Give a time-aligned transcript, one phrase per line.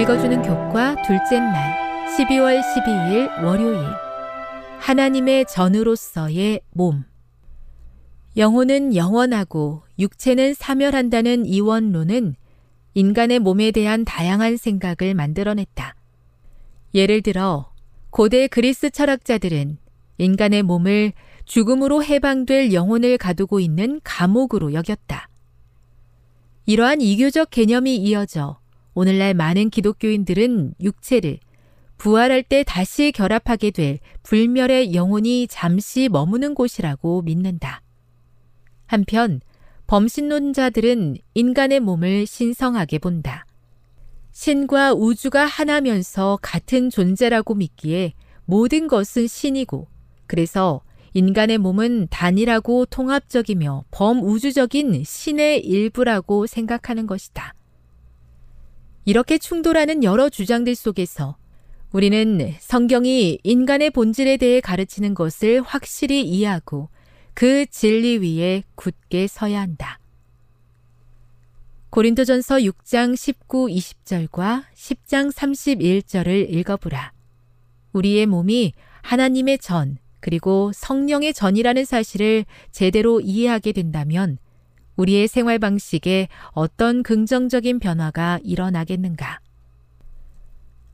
[0.00, 3.84] 읽어주는 교과 둘째 날 12월 12일 월요일
[4.78, 7.04] 하나님의 전으로서의 몸
[8.34, 12.34] 영혼은 영원하고 육체는 사멸한다는 이원론은
[12.94, 15.94] 인간의 몸에 대한 다양한 생각을 만들어냈다.
[16.94, 17.70] 예를 들어
[18.08, 19.76] 고대 그리스 철학자들은
[20.16, 21.12] 인간의 몸을
[21.44, 25.28] 죽음으로 해방될 영혼을 가두고 있는 감옥으로 여겼다.
[26.64, 28.60] 이러한 이교적 개념이 이어져
[28.94, 31.38] 오늘날 많은 기독교인들은 육체를
[31.96, 37.82] 부활할 때 다시 결합하게 될 불멸의 영혼이 잠시 머무는 곳이라고 믿는다.
[38.86, 39.40] 한편
[39.86, 43.44] 범신론자들은 인간의 몸을 신성하게 본다.
[44.32, 48.14] 신과 우주가 하나면서 같은 존재라고 믿기에
[48.46, 49.88] 모든 것은 신이고
[50.26, 50.80] 그래서
[51.12, 57.54] 인간의 몸은 단일하고 통합적이며 범우주적인 신의 일부라고 생각하는 것이다.
[59.10, 61.36] 이렇게 충돌하는 여러 주장들 속에서
[61.90, 66.88] 우리는 성경이 인간의 본질에 대해 가르치는 것을 확실히 이해하고
[67.34, 69.98] 그 진리 위에 굳게 서야 한다.
[71.90, 77.12] 고린도전서 6장 19, 20절과 10장 31절을 읽어보라.
[77.92, 84.38] 우리의 몸이 하나님의 전, 그리고 성령의 전이라는 사실을 제대로 이해하게 된다면
[84.96, 89.40] 우리의 생활 방식에 어떤 긍정적인 변화가 일어나겠는가?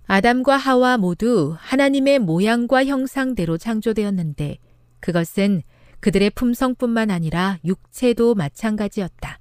[0.06, 4.58] 아담과 하와 모두 하나님의 모양과 형상대로 창조되었는데
[5.00, 5.62] 그것은
[6.00, 9.40] 그들의 품성뿐만 아니라 육체도 마찬가지였다.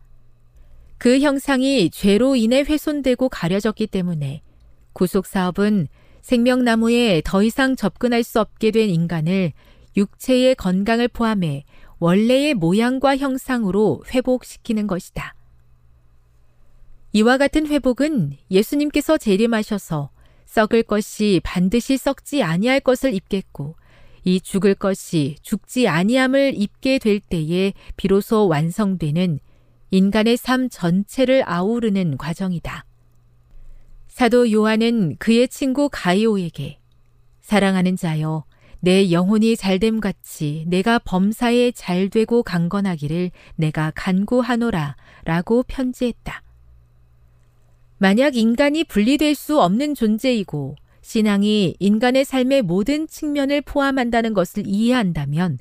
[0.98, 4.42] 그 형상이 죄로 인해 훼손되고 가려졌기 때문에
[4.94, 5.88] 구속 사업은
[6.22, 9.54] 생명나무에 더 이상 접근할 수 없게 된 인간을
[9.96, 11.66] 육체의 건강을 포함해
[12.00, 15.36] 원래의 모양과 형상으로 회복시키는 것이다.
[17.14, 20.10] 이와 같은 회복은 예수님께서 재림하셔서
[20.46, 23.76] 썩을 것이 반드시 썩지 아니할 것을 입겠고
[24.24, 29.40] 이 죽을 것이 죽지 아니함을 입게 될 때에 비로소 완성되는
[29.92, 32.86] 인간의 삶 전체를 아우르는 과정이다.
[34.08, 36.80] 사도 요한은 그의 친구 가이오에게
[37.42, 38.46] 사랑하는 자여
[38.86, 46.44] 내 영혼이 잘됨 같이 내가 범사에 잘되고 강건하기를 내가 간구하노라 라고 편지했다.
[47.98, 55.58] 만약 인간이 분리될 수 없는 존재이고 신앙이 인간의 삶의 모든 측면을 포함한다는 것을 이해한다면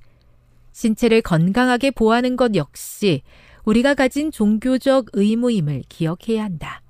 [0.72, 3.22] 신체를 건강하게 보호하는 것 역시
[3.64, 6.82] 우리가 가진 종교적 의무임을 기억해야 한다.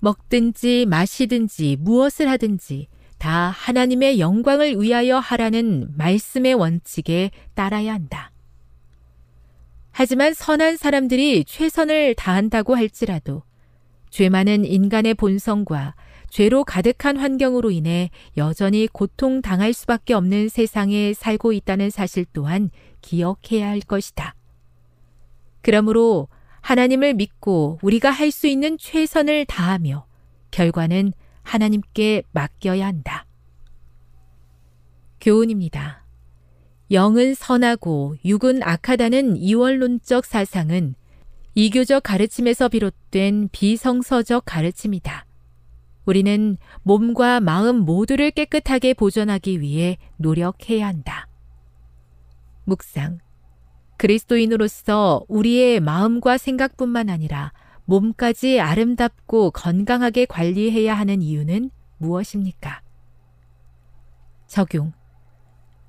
[0.00, 2.88] 먹든지 마시든지 무엇을 하든지
[3.22, 8.32] 다 하나님의 영광을 위하여 하라는 말씀의 원칙에 따라야 한다.
[9.92, 13.44] 하지만 선한 사람들이 최선을 다한다고 할지라도
[14.10, 15.94] 죄 많은 인간의 본성과
[16.30, 22.70] 죄로 가득한 환경으로 인해 여전히 고통당할 수밖에 없는 세상에 살고 있다는 사실 또한
[23.02, 24.34] 기억해야 할 것이다.
[25.60, 26.26] 그러므로
[26.60, 30.06] 하나님을 믿고 우리가 할 수 있는 최선을 다하며
[30.50, 33.26] 결과는 하나님께 맡겨야 한다.
[35.20, 36.04] 교훈입니다.
[36.90, 40.94] 영은 선하고 육은 악하다는 이원론적 사상은
[41.54, 45.26] 이교적 가르침에서 비롯된 비성서적 가르침이다.
[46.04, 51.28] 우리는 몸과 마음 모두를 깨끗하게 보존하기 위해 노력해야 한다.
[52.64, 53.18] 묵상.
[53.98, 57.52] 그리스도인으로서 우리의 마음과 생각뿐만 아니라
[57.84, 62.82] 몸까지 아름답고 건강하게 관리해야 하는 이유는 무엇입니까?
[64.46, 64.92] 적용.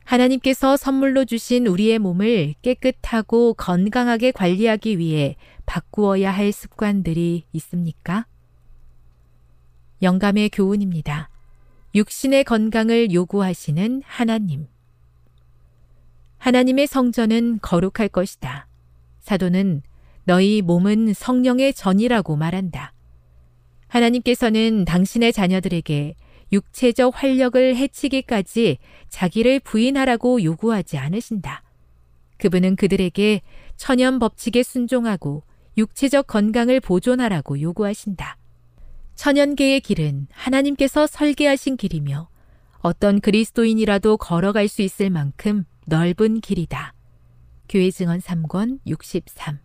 [0.06, 5.36] 하나님께서 선물로 주신 우리의 몸을 깨끗하고 건강하게 관리하기 위해
[5.66, 8.26] 바꾸어야 할 습관들이 있습니까?
[10.02, 11.30] 영감의 교훈입니다.
[11.96, 14.68] 육신의 건강을 요구하시는 하나님.
[16.38, 18.68] 하나님의 성전은 거룩할 것이다.
[19.22, 19.84] 사도는
[20.26, 22.94] 너희 몸은 성령의 전이라고 말한다.
[23.88, 26.16] 하나님께서는 당신의 자녀들에게
[26.52, 28.78] 육체적 활력을 해치기까지
[29.10, 31.64] 자기를 부인하라고 요구하지 않으신다.
[32.38, 33.42] 그분은 그들에게
[33.76, 35.44] 천연 법칙에 순종하고
[35.78, 38.38] 육체적 건강을 보존하라고 요구하신다.
[39.16, 42.30] 천연계의 길은 하나님께서 설계하신 길이며
[42.80, 46.94] 어떤 그리스도인이라도 걸어갈 수 있을 만큼 넓은 길이다.
[47.70, 49.63] 교회 증언 3권 63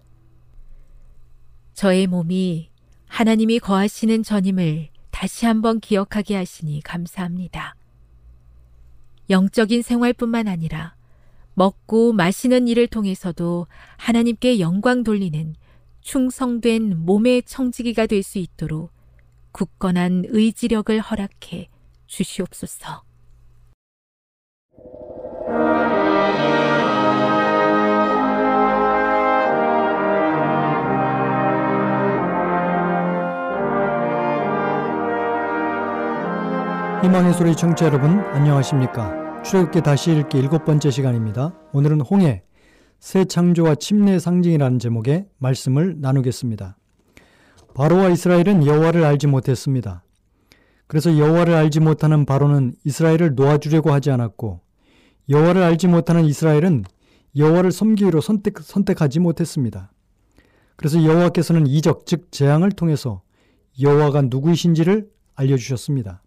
[1.79, 2.71] 저의 몸이
[3.07, 7.77] 하나님이 거하시는 전임을 다시 한번 기억하게 하시니 감사합니다.
[9.31, 10.97] 영적인 생활뿐만 아니라
[11.55, 15.55] 먹고 마시는 일을 통해서도 하나님께 영광 돌리는
[16.01, 18.91] 충성된 몸의 청지기가 될 수 있도록
[19.53, 21.69] 굳건한 의지력을 허락해
[22.09, 23.08] 주시옵소서.
[37.03, 39.43] 희망의 소리 청취자 여러분 안녕하십니까?
[39.45, 41.55] 출애굽기 다시 읽기 일곱 번째 시간입니다.
[41.73, 42.43] 오늘은 홍해
[42.99, 46.77] 새 창조와 침례의 상징이라는 제목의 말씀을 나누겠습니다.
[47.75, 50.03] 바로와 이스라엘은 여호와를 알지 못했습니다.
[50.89, 54.61] 그래서 여호와를 알지 못하는 바로는 이스라엘을 놓아주려고 하지 않았고
[55.29, 56.85] 여호와를 알지 못하는 이스라엘은
[57.37, 59.93] 여호와를 섬기기로 선택, 선택하지 못했습니다.
[60.75, 63.23] 그래서 여호와께서는 이적 즉 재앙을 통해서
[63.81, 66.23] 여호와가 누구이신지를 알려주셨습니다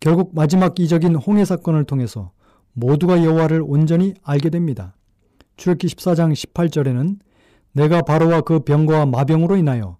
[0.00, 2.32] 결국 마지막 이적인 홍해 사건을 통해서
[2.72, 4.94] 모두가 여호와를 온전히 알게 됩니다.
[5.56, 7.18] 출애기 14장 18절에는
[7.72, 9.98] 내가 바로와 그 병거와 마병으로 인하여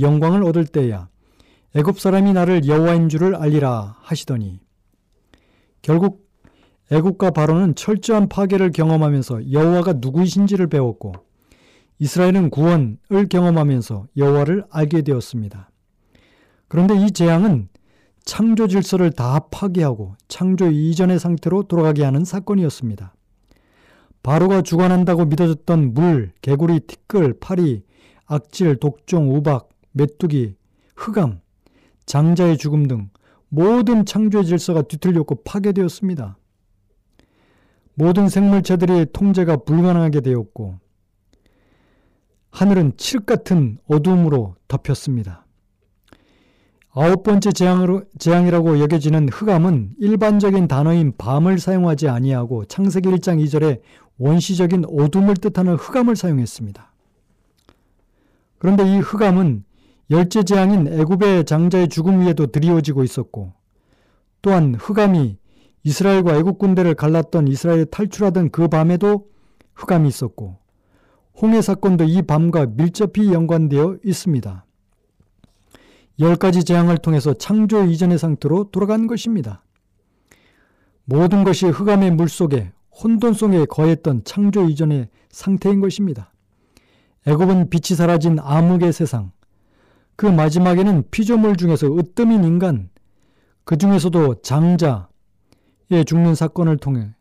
[0.00, 1.08] 영광을 얻을 때야
[1.74, 4.60] 애굽 사람이 나를 여호와인 줄을 알리라 하시더니
[5.82, 6.28] 결국
[6.90, 11.12] 애굽과 바로는 철저한 파괴를 경험하면서 여호와가 누구이신지를 배웠고
[12.00, 15.70] 이스라엘은 구원을 경험하면서 여호와를 알게 되었습니다.
[16.66, 17.68] 그런데 이 재앙은
[18.30, 23.12] 창조 질서를 다 파괴하고 창조 이전의 상태로 돌아가게 하는 사건이었습니다.
[24.22, 27.82] 바로가 주관한다고 믿어졌던 물, 개구리, 티끌, 파리,
[28.26, 30.54] 악질, 독종, 우박, 메뚜기,
[30.94, 31.40] 흑암,
[32.06, 33.10] 장자의 죽음 등
[33.48, 36.38] 모든 창조의 질서가 뒤틀렸고 파괴되었습니다.
[37.94, 40.78] 모든 생물체들의 통제가 불가능하게 되었고
[42.52, 45.46] 하늘은 칠흑 같은 어두움으로 덮였습니다.
[46.92, 53.80] 아홉 번째 재앙으로, 재앙이라고 여겨지는 흑암은 일반적인 단어인 밤을 사용하지 아니하고 창세기 1장 2절에
[54.18, 56.92] 원시적인 어둠을 뜻하는 흑암을 사용했습니다.
[58.58, 59.64] 그런데 이 흑암은
[60.10, 63.52] 열째 재앙인 애굽의 장자의 죽음 위에도 드리워지고 있었고
[64.42, 65.38] 또한 흑암이
[65.84, 69.28] 이스라엘과 애굽 군대를 갈랐던 이스라엘이 탈출하던 그 밤에도
[69.74, 70.58] 흑암이 있었고
[71.40, 74.64] 홍해 사건도 이 밤과 밀접히 연관되어 있습니다.
[76.20, 79.64] 열 가지 재앙을 통해서 창조 이전의 상태로 돌아간 것입니다.
[81.04, 82.72] 모든 것이 흑암의 물 속에
[83.02, 86.32] 혼돈 속에 거했던 창조 이전의 상태인 것입니다.
[87.26, 89.32] 애굽은 빛이 사라진 암흑의 세상,
[90.16, 92.90] 그 마지막에는 피조물 중에서 으뜸인 인간,
[93.64, 97.14] 그 중에서도 장자의 죽는 사건을 통해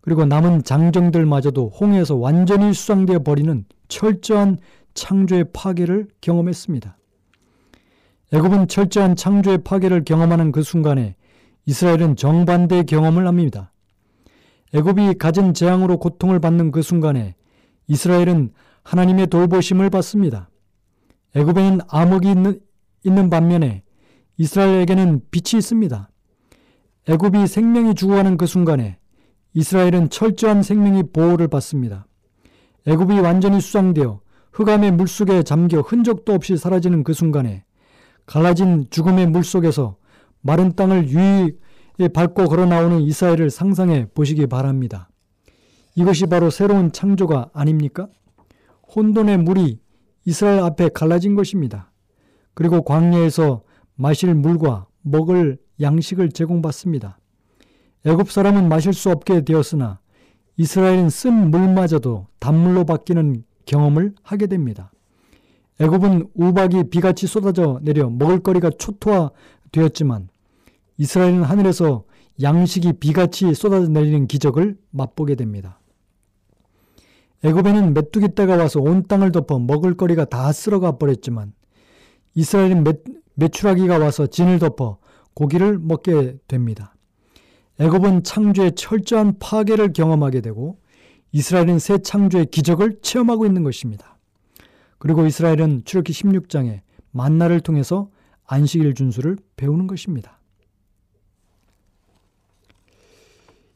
[0.00, 4.58] 그리고 남은 장정들마저도 홍해에서 완전히 수상되어 버리는 철저한
[4.94, 6.95] 창조의 파괴를 경험했습니다.
[8.32, 11.14] 애굽은 철저한 창조의 파괴를 경험하는 그 순간에
[11.66, 13.72] 이스라엘은 정반대의 경험을 합니다.
[14.74, 17.34] 애굽이 가진 재앙으로 고통을 받는 그 순간에
[17.86, 18.50] 이스라엘은
[18.82, 20.50] 하나님의 돌보심을 받습니다.
[21.34, 22.60] 애굽에는 암흑이 있는,
[23.04, 23.82] 있는 반면에
[24.38, 26.10] 이스라엘에게는 빛이 있습니다.
[27.08, 28.98] 애굽이 생명이 죽어가는 그 순간에
[29.54, 32.06] 이스라엘은 철저한 생명의 보호를 받습니다.
[32.86, 34.20] 애굽이 완전히 수장되어
[34.52, 37.64] 흑암의 물속에 잠겨 흔적도 없이 사라지는 그 순간에
[38.26, 39.96] 갈라진 죽음의 물 속에서
[40.40, 45.08] 마른 땅을 유익에 밟고 걸어 나오는 이스라엘을 상상해 보시기 바랍니다.
[45.94, 48.08] 이것이 바로 새로운 창조가 아닙니까?
[48.94, 49.80] 혼돈의 물이
[50.24, 51.90] 이스라엘 앞에 갈라진 것입니다.
[52.54, 53.62] 그리고 광야에서
[53.94, 57.18] 마실 물과 먹을 양식을 제공받습니다.
[58.04, 60.00] 애굽 사람은 마실 수 없게 되었으나
[60.56, 64.92] 이스라엘은 쓴 물마저도 단물로 바뀌는 경험을 하게 됩니다.
[65.80, 70.28] 애굽은 우박이 비같이 쏟아져 내려 먹을거리가 초토화되었지만
[70.96, 72.04] 이스라엘은 하늘에서
[72.40, 75.80] 양식이 비같이 쏟아져 내리는 기적을 맛보게 됩니다.
[77.44, 81.52] 애굽에는 메뚜기 떼가 와서 온 땅을 덮어 먹을거리가 다 쓸어가 버렸지만
[82.34, 82.92] 이스라엘은 메,
[83.34, 84.98] 메추라기가 와서 진을 덮어
[85.34, 86.94] 고기를 먹게 됩니다.
[87.78, 90.78] 애굽은 창조의 철저한 파괴를 경험하게 되고
[91.32, 94.15] 이스라엘은 새 창조의 기적을 체험하고 있는 것입니다.
[94.98, 98.10] 그리고 이스라엘은 출애기 16장에 만나를 통해서
[98.44, 100.38] 안식일 준수를 배우는 것입니다.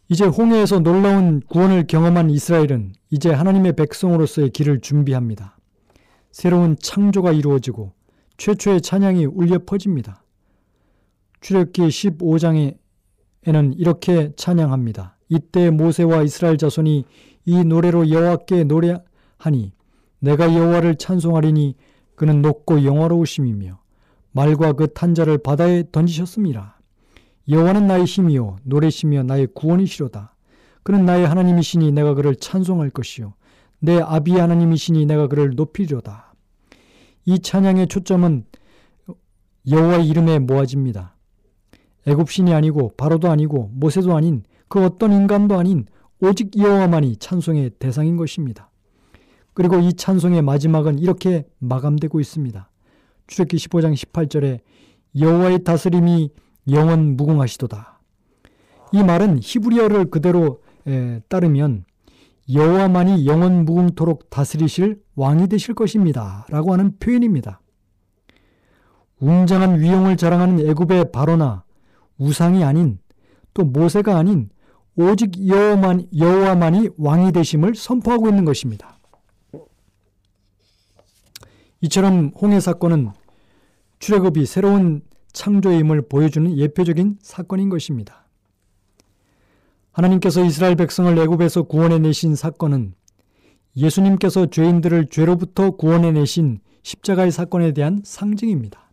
[0.09, 5.57] 이제 홍해에서 놀라운 구원을 경험한 이스라엘은 이제 하나님의 백성으로서의 길을 준비합니다.
[6.33, 7.93] 새로운 창조가 이루어지고
[8.37, 10.25] 최초의 찬양이 울려 퍼집니다.
[11.41, 12.75] 출애굽기 15장에는
[13.77, 15.17] 이렇게 찬양합니다.
[15.29, 17.05] 이때 모세와 이스라엘 자손이
[17.45, 19.73] 이 노래로 여호와께 노래하니
[20.21, 21.75] 내가 여호와를 찬송하리니
[22.15, 23.79] 그는 높고 영화로우심이며
[24.33, 26.79] 말과 그 탄자를 바다에 던지셨습니다.
[27.49, 30.37] 여호와는 나의 힘이요 노래시며 나의 구원이시로다.
[30.83, 33.35] 그는 나의 하나님이시니 내가 그를 찬송할 것이요
[33.81, 36.35] 내 아비 하나님이시니 내가 그를 높이리로다.
[37.25, 38.45] 이 찬양의 초점은
[39.69, 41.17] 여호와의 이름에 모아집니다.
[42.07, 45.87] 애굽신이 아니고 바로도 아니고 모세도 아닌 그 어떤 인간도 아닌
[46.21, 48.70] 오직 여호와만이 찬송의 대상인 것입니다.
[49.61, 52.71] 그리고 이 찬송의 마지막은 이렇게 마감되고 있습니다.
[53.27, 54.61] 출애기 15장 18절에
[55.21, 56.31] 여호와의 다스림이
[56.71, 58.01] 영원 무궁하시도다.
[58.93, 61.85] 이 말은 히브리어를 그대로 에, 따르면
[62.51, 66.47] 여호와만이 영원 무궁토록 다스리실 왕이 되실 것입니다.
[66.49, 67.61] 라고 하는 표현입니다.
[69.21, 71.65] 웅장한 위용을 자랑하는 애굽의 바로나
[72.17, 72.99] 우상이 아닌
[73.53, 74.49] 또 모세가 아닌
[74.97, 79.00] 오직 여호만, 여호와만이 왕이 되심을 선포하고 있는 것입니다.
[81.83, 83.11] 이처럼 홍해 사건은
[83.99, 88.27] 출애굽이 새로운 창조임을 보여주는 예표적인 사건인 것입니다.
[89.93, 92.95] 하나님께서 이스라엘 백성을 애굽에서 구원해 내신 사건은
[93.77, 98.91] 예수님께서 죄인들을 죄로부터 구원해 내신 십자가의 사건에 대한 상징입니다.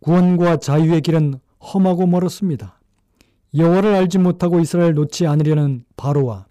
[0.00, 2.80] 구원과 자유의 길은 험하고 멀었습니다.
[3.56, 6.46] 여호와를 알지 못하고 이스라엘을 놓지 않으려는 바로와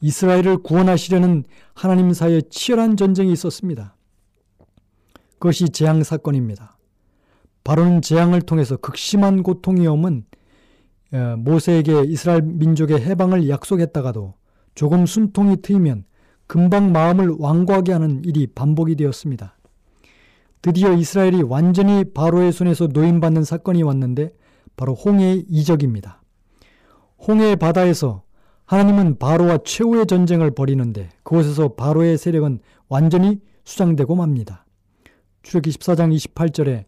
[0.00, 3.95] 이스라엘을 구원하시려는 하나님 사이에 치열한 전쟁이 있었습니다.
[5.38, 6.78] 그것이 재앙 사건입니다.
[7.64, 10.24] 바로는 재앙을 통해서 극심한 고통이 오면
[11.12, 14.34] 어, 모세에게 이스라엘 민족의 해방을 약속했다가도
[14.74, 16.04] 조금 숨통이 트이면
[16.46, 19.56] 금방 마음을 완고하게 하는 일이 반복이 되었습니다.
[20.62, 24.32] 드디어 이스라엘이 완전히 바로의 손에서 노임받는 사건이 왔는데
[24.76, 26.22] 바로 홍해의 이적입니다.
[27.26, 28.22] 홍해의 바다에서
[28.66, 34.65] 하나님은 바로와 최후의 전쟁을 벌이는데 그곳에서 바로의 세력은 완전히 수장되고 맙니다.
[35.46, 36.86] 출애기 14장 28절에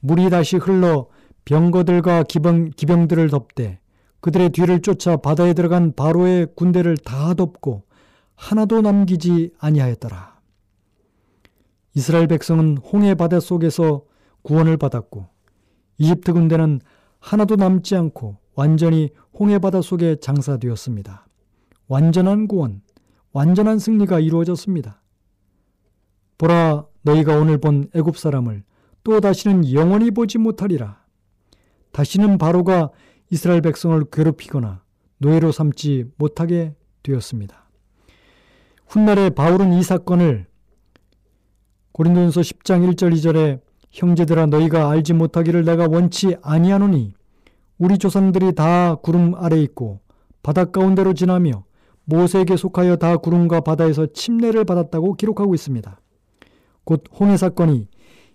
[0.00, 1.08] 물이 다시 흘러
[1.46, 3.78] 병거들과 기병, 기병들을 덮되
[4.20, 7.84] 그들의 뒤를 쫓아 바다에 들어간 바로의 군대를 다 덮고
[8.34, 10.38] 하나도 남기지 아니하였더라.
[11.94, 14.02] 이스라엘 백성은 홍해 바다 속에서
[14.42, 15.26] 구원을 받았고
[15.96, 16.80] 이집트 군대는
[17.20, 21.26] 하나도 남지 않고 완전히 홍해 바다 속에 장사되었습니다.
[21.88, 22.82] 완전한 구원,
[23.32, 25.00] 완전한 승리가 이루어졌습니다.
[26.36, 28.64] 보라 너희가 오늘 본 애굽 사람을
[29.04, 31.04] 또 다시는 영원히 보지 못하리라.
[31.92, 32.90] 다시는 바로가
[33.30, 34.82] 이스라엘 백성을 괴롭히거나
[35.18, 37.68] 노예로 삼지 못하게 되었습니다.
[38.86, 40.46] 훗날에 바울은 이 사건을
[41.92, 43.60] 고린도전서 10장 1절 2절에
[43.92, 47.14] 형제들아 너희가 알지 못하기를 내가 원치 아니하노니
[47.78, 50.00] 우리 조상들이 다 구름 아래 있고
[50.42, 51.64] 바닷 가운데로 지나며
[52.04, 56.00] 모세에게 속하여 다 구름과 바다에서 침례를 받았다고 기록하고 있습니다.
[56.84, 57.88] 곧 홍해 사건이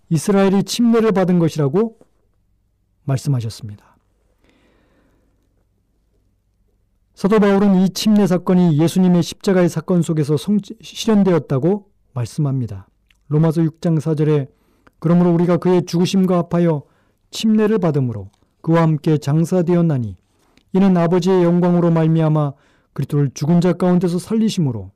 [0.10, 2.00] 이스라엘이 침례를 받은 것이라고
[3.04, 3.98] 말씀하셨습니다.
[7.14, 12.88] 사도 바울은 이 침례 사건이 예수님의 십자가의 사건 속에서 성, 실현되었다고 말씀합니다.
[13.28, 14.48] 로마서 6장 4절에
[15.00, 16.84] 그러므로 우리가 그의 죽으심과 합하여
[17.32, 18.30] 침례를 받음으로
[18.62, 20.16] 그와 함께 장사되었나니
[20.74, 22.54] 이는 아버지의 영광으로 말미암아
[22.94, 24.92] 그리스도를 죽은 자 가운데서 살리심으로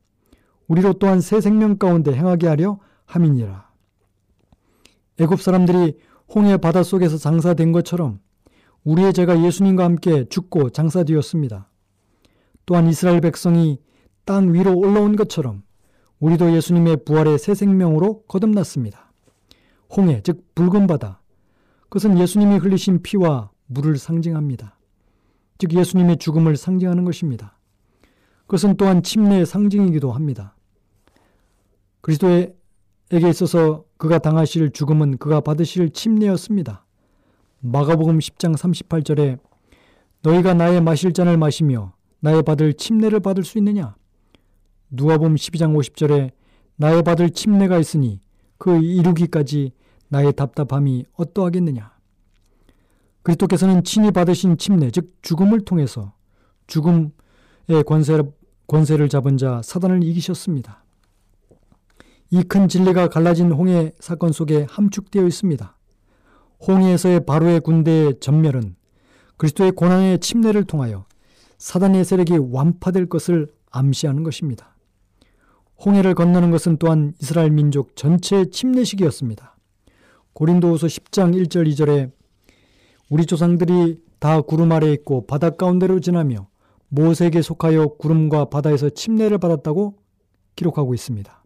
[0.68, 3.70] 우리로 또한 새 생명 가운데 행하게 하려 함이니라.
[5.20, 6.00] 애굽 사람들이
[6.34, 8.20] 홍해 바다 속에서 장사된 것처럼
[8.84, 11.70] 우리의 죄가 예수님과 함께 죽고 장사되었습니다.
[12.66, 13.80] 또한 이스라엘 백성이
[14.26, 15.64] 땅 위로 올라온 것처럼
[16.20, 19.12] 우리도 예수님의 부활의 새 생명으로 거듭났습니다.
[19.96, 21.22] 홍해, 즉 붉은 바다.
[21.84, 24.78] 그것은 예수님이 흘리신 피와 물을 상징합니다.
[25.58, 27.60] 즉 예수님의 죽음을 상징하는 것입니다.
[28.48, 30.56] 그것은 또한 침례의 상징이기도 합니다.
[32.02, 32.54] 그리스도
[33.14, 36.84] 에게 있어서 그가 당하실 죽음은 그가 받으실 침례였습니다.
[37.60, 39.38] 마가복음 10장 38절에
[40.24, 43.96] 너희가 나의 마실 잔을 마시며 나의 받을 침례를 받을 수 있느냐?
[44.90, 46.32] 누가복음 12장 50절에
[46.76, 48.20] 나의 받을 침례가 있으니
[48.58, 49.74] 그 이루기까지
[50.08, 51.94] 나의 답답함이 어떠하겠느냐?
[53.22, 56.14] 그리스도께서는 친히 받으신 침례, 즉 죽음을 통해서
[56.66, 57.12] 죽음의
[57.86, 58.24] 권세,
[58.66, 60.83] 권세를 잡은 자 사단을 이기셨습니다.
[62.36, 65.78] 이 큰 진리가 갈라진 홍해 사건 속에 함축되어 있습니다.
[66.68, 68.76] 홍해에서의 바로의 군대의 전멸은
[69.38, 71.06] 그리스도의 고난의 침례를 통하여
[71.60, 74.76] 사단의 세력이 완파될 것을 암시하는 것입니다.
[75.86, 79.56] 홍해를 건너는 것은 또한 이스라엘 민족 전체의 침례식이었습니다.
[80.34, 82.12] 고린도후서 10장 1절 2절에
[83.12, 86.48] 우리 조상들이 다 구름 아래 있고 바다 가운데로 지나며
[86.90, 90.00] 모세에게 속하여 구름과 바다에서 침례를 받았다고
[90.56, 91.43] 기록하고 있습니다.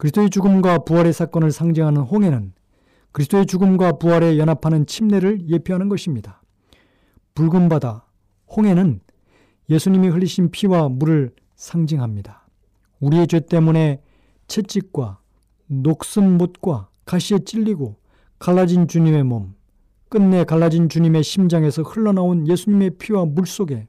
[0.00, 2.54] 그리스도의 죽음과 부활의 사건을 상징하는 홍해는
[3.12, 6.40] 그리스도의 죽음과 부활에 연합하는 침례를 예표하는 것입니다.
[7.34, 8.06] 붉은 바다,
[8.48, 9.00] 홍해는
[9.68, 12.48] 예수님이 흘리신 피와 물을 상징합니다.
[13.00, 14.00] 우리의 죄 때문에
[14.46, 15.18] 채찍과
[15.66, 17.96] 녹슨 못과 가시에 찔리고
[18.38, 19.54] 갈라진 주님의 몸,
[20.08, 23.86] 끝내 갈라진 주님의 심장에서 흘러나온 예수님의 피와 물 속에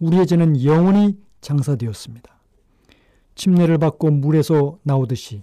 [0.00, 2.35] 우리의 죄는 영원히 장사되었습니다.
[3.36, 5.42] 침례를 받고 물에서 나오듯이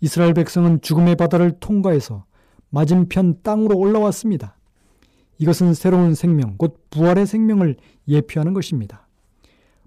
[0.00, 2.24] 이스라엘 백성은 죽음의 바다를 통과해서
[2.70, 4.56] 맞은편 땅으로 올라왔습니다.
[5.38, 7.76] 이것은 새로운 생명, 곧 부활의 생명을
[8.08, 9.06] 예표하는 것입니다.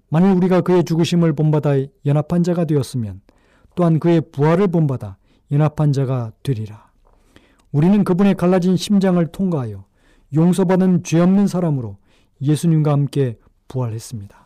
[0.08, 1.74] 만일 우리가 그의 죽으심을 본받아
[2.06, 3.20] 연합한 자가 되었으면
[3.74, 5.16] 또한 그의 부활을 본받아
[5.52, 6.90] 연합한 자가 되리라.
[7.72, 9.84] 우리는 그분의 갈라진 심장을 통과하여
[10.34, 11.96] 용서받은 죄 없는 사람으로
[12.42, 14.39] 예수님과 함께 부활했습니다.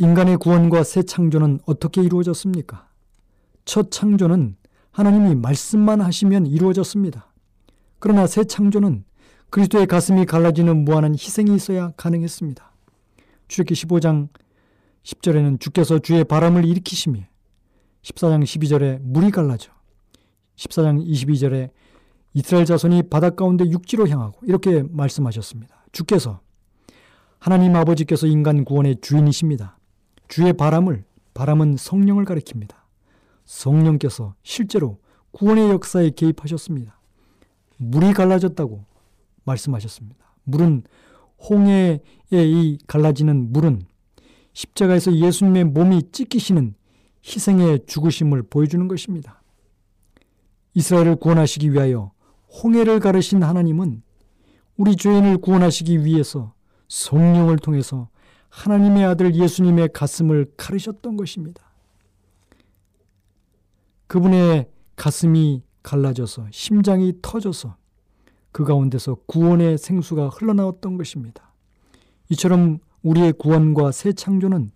[0.00, 2.88] 인간의 구원과 새 창조는 어떻게 이루어졌습니까?
[3.66, 4.56] 첫 창조는
[4.92, 7.30] 하나님이 말씀만 하시면 이루어졌습니다.
[7.98, 9.04] 그러나 새 창조는
[9.50, 12.72] 그리스도의 가슴이 갈라지는 무한한 희생이 있어야 가능했습니다.
[13.48, 14.28] 출애기 15장
[15.02, 17.20] 10절에는 주께서 주의 바람을 일으키시며
[18.00, 19.70] 14장 12절에 물이 갈라져
[20.56, 21.72] 14장 22절에
[22.32, 25.84] 이스라엘 자손이 바닷 가운데 육지로 향하고 이렇게 말씀하셨습니다.
[25.92, 26.40] 주께서
[27.38, 29.76] 하나님 아버지께서 인간 구원의 주인이십니다.
[30.30, 32.76] 주의 바람을 바람은 성령을 가리킵니다.
[33.44, 35.00] 성령께서 실제로
[35.32, 37.00] 구원의 역사에 개입하셨습니다.
[37.78, 38.84] 물이 갈라졌다고
[39.42, 40.24] 말씀하셨습니다.
[40.44, 40.84] 물은
[41.48, 43.82] 홍해에 이 갈라지는 물은
[44.52, 46.74] 십자가에서 예수님의 몸이 찢기시는
[47.24, 49.42] 희생의 죽으심을 보여주는 것입니다.
[50.74, 52.12] 이스라엘을 구원하시기 위하여
[52.62, 54.02] 홍해를 가르신 하나님은
[54.76, 56.54] 우리 죄인을 구원하시기 위해서
[56.86, 58.08] 성령을 통해서
[58.50, 61.62] 하나님의 아들 예수님의 가슴을 가르셨던 것입니다.
[64.06, 67.76] 그분의 가슴이 갈라져서 심장이 터져서
[68.52, 71.52] 그 가운데서 구원의 생수가 흘러나왔던 것입니다.
[72.28, 74.72] 이처럼 우리의 구원과 새 창조는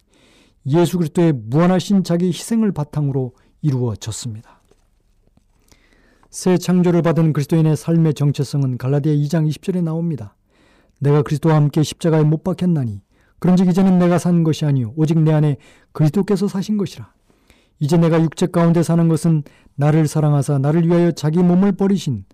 [0.67, 4.63] 예수 그리스도의 무한하신 자기 희생을 바탕으로 이루어졌습니다.
[6.31, 10.37] 새 창조를 받은 그리스도인의 삶의 정체성은 갈라디아 2장 20절에 나옵니다.
[11.01, 13.03] 내가 그리스도와 함께 십자가에 못 박혔나니
[13.45, 15.59] 그런즉 이제는 내가 산 것이 아니요 오직 내 안에
[15.93, 17.13] 그리스도께서 사신 것이라.
[17.79, 19.43] 이제 내가 육체 가운데 사는 것은
[19.75, 22.25] 나를 사랑하사 나를 위하여 자기 몸을 버리신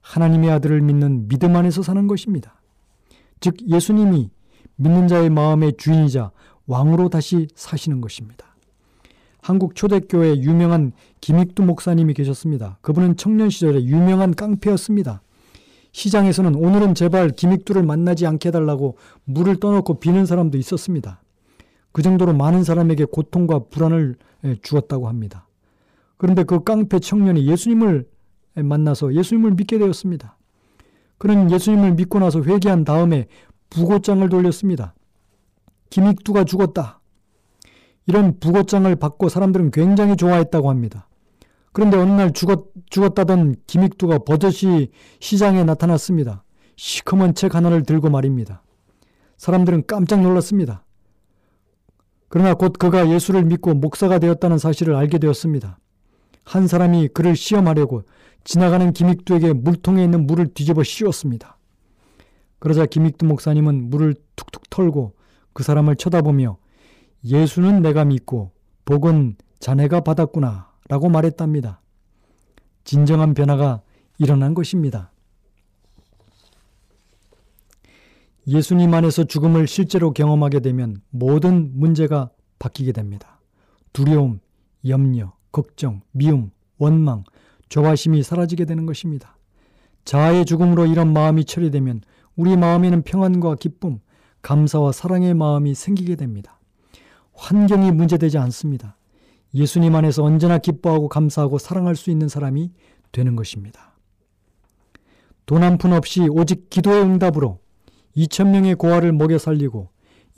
[0.00, 2.62] 하나님의 아들을 믿는 믿음 안에서 사는 것입니다.
[3.40, 4.30] 즉 예수님이
[4.76, 6.30] 믿는 자의 마음의 주인이자
[6.68, 8.46] 왕으로 다시 사시는 것입니다.
[9.42, 12.78] 한국 초대교회 유명한 김익두 목사님이 계셨습니다.
[12.80, 15.20] 그분은 청년 시절에 유명한 깡패였습니다.
[15.92, 21.22] 시장에서는 오늘은 제발 김익두를 만나지 않게 해달라고 물을 떠놓고 비는 사람도 있었습니다.
[21.92, 24.16] 그 정도로 많은 사람에게 고통과 불안을
[24.62, 25.48] 주었다고 합니다.
[26.16, 28.06] 그런데 그 깡패 청년이 예수님을
[28.54, 30.36] 만나서 예수님을 믿게 되었습니다.
[31.18, 33.26] 그는 예수님을 믿고 나서 회개한 다음에
[33.70, 34.94] 부고장을 돌렸습니다.
[35.90, 37.00] 김익두가 죽었다.
[38.06, 41.08] 이런 부고장을 받고 사람들은 굉장히 좋아했다고 합니다.
[41.72, 46.44] 그런데 어느 날 죽었, 죽었다던 김익두가 버젓이 시장에 나타났습니다.
[46.76, 48.62] 시커먼 책 하나를 들고 말입니다.
[49.36, 50.84] 사람들은 깜짝 놀랐습니다.
[52.28, 55.78] 그러나 곧 그가 예수를 믿고 목사가 되었다는 사실을 알게 되었습니다.
[56.44, 58.02] 한 사람이 그를 시험하려고
[58.44, 61.58] 지나가는 김익두에게 물통에 있는 물을 뒤집어 씌웠습니다.
[62.58, 65.14] 그러자 김익두 목사님은 물을 툭툭 털고
[65.52, 66.58] 그 사람을 쳐다보며
[67.24, 68.52] 예수는 내가 믿고
[68.84, 71.80] 복은 자네가 받았구나 라고 말했답니다.
[72.82, 73.80] 진정한 변화가
[74.18, 75.12] 일어난 것입니다.
[78.48, 83.40] 예수님 안에서 죽음을 실제로 경험하게 되면 모든 문제가 바뀌게 됩니다.
[83.92, 84.40] 두려움,
[84.84, 87.22] 염려, 걱정, 미움, 원망,
[87.68, 89.38] 조바심이 사라지게 되는 것입니다.
[90.04, 92.00] 자아의 죽음으로 이런 마음이 처리되면
[92.34, 94.00] 우리 마음에는 평안과 기쁨,
[94.42, 96.58] 감사와 사랑의 마음이 생기게 됩니다.
[97.34, 98.96] 환경이 문제되지 않습니다.
[99.54, 102.70] 예수님 안에서 언제나 기뻐하고 감사하고 사랑할 수 있는 사람이
[103.12, 103.96] 되는 것입니다.
[105.46, 107.58] 돈 한 푼 없이 오직 기도의 응답으로
[108.16, 109.88] 2천명의 고아를 먹여 살리고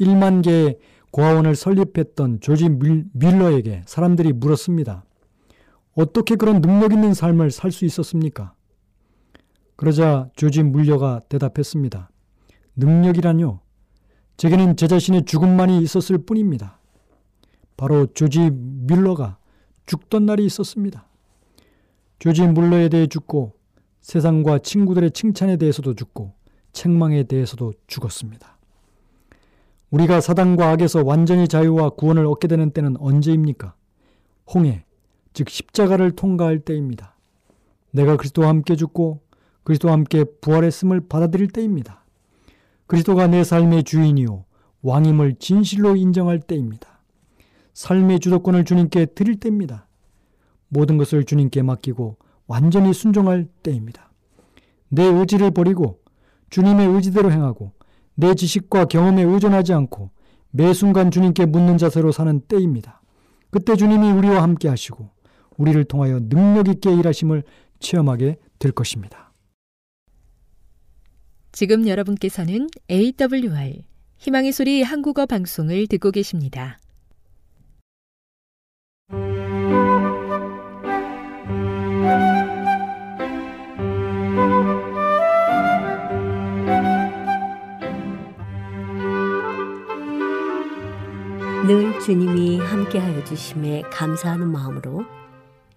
[0.01, 0.79] 1만 개의
[1.11, 2.71] 고아원을 설립했던 조지
[3.13, 5.05] 밀러에게 사람들이 물었습니다.
[5.95, 8.55] 어떻게 그런 능력 있는 삶을 살 수 있었습니까?
[9.77, 12.09] 그러자 조지 물려가 대답했습니다.
[12.77, 13.61] 능력이란요.
[14.39, 16.81] 제게는 제 자신의 죽음만이 있었을 뿐입니다.
[17.83, 19.39] 바로 조지 밀러가
[19.87, 21.09] 죽던 날이 있었습니다.
[22.21, 23.55] 조지 물러에 대해 죽고
[24.01, 26.33] 세상과 친구들의 칭찬에 대해서도 죽고
[26.71, 28.57] 책망에 대해서도 죽었습니다.
[29.91, 33.75] 우리가 사단과 악에서 완전히 자유와 구원을 얻게 되는 때는 언제입니까?
[34.55, 34.85] 홍해,
[35.33, 37.17] 즉 십자가를 통과할 때입니다.
[37.91, 39.23] 내가 그리스도와 함께 죽고
[39.65, 42.05] 그리스도와 함께 부활했음을 받아들일 때입니다.
[42.87, 44.45] 그리스도가 내 삶의 주인이요
[44.83, 46.92] 왕임을 진실로 인정할 때입니다.
[47.75, 49.89] 삶의 주도권을 주님께 드릴 때입니다.
[50.69, 54.13] 모든 것을 주님께 맡기고 완전히 순종할 때입니다.
[54.89, 56.01] 내 의지를 버리고
[56.51, 57.73] 주님의 의지대로 행하고
[58.15, 60.11] 내 지식과 경험에 의존하지 않고
[60.51, 63.01] 매 순간 주님께 묻는 자세로 사는 때입니다.
[63.51, 65.11] 그때 주님이 우리와 함께 하시고
[65.57, 67.43] 우리를 통하여 능력 있게 일하심을
[67.79, 69.33] 체험하게 될 것입니다.
[71.53, 73.83] 지금 여러분께서는 AWR
[74.19, 76.79] 희망의 소리 한국어 방송을 듣고 계십니다.
[91.65, 95.05] 늘 주님이 함께하여 주심에 감사하는 마음으로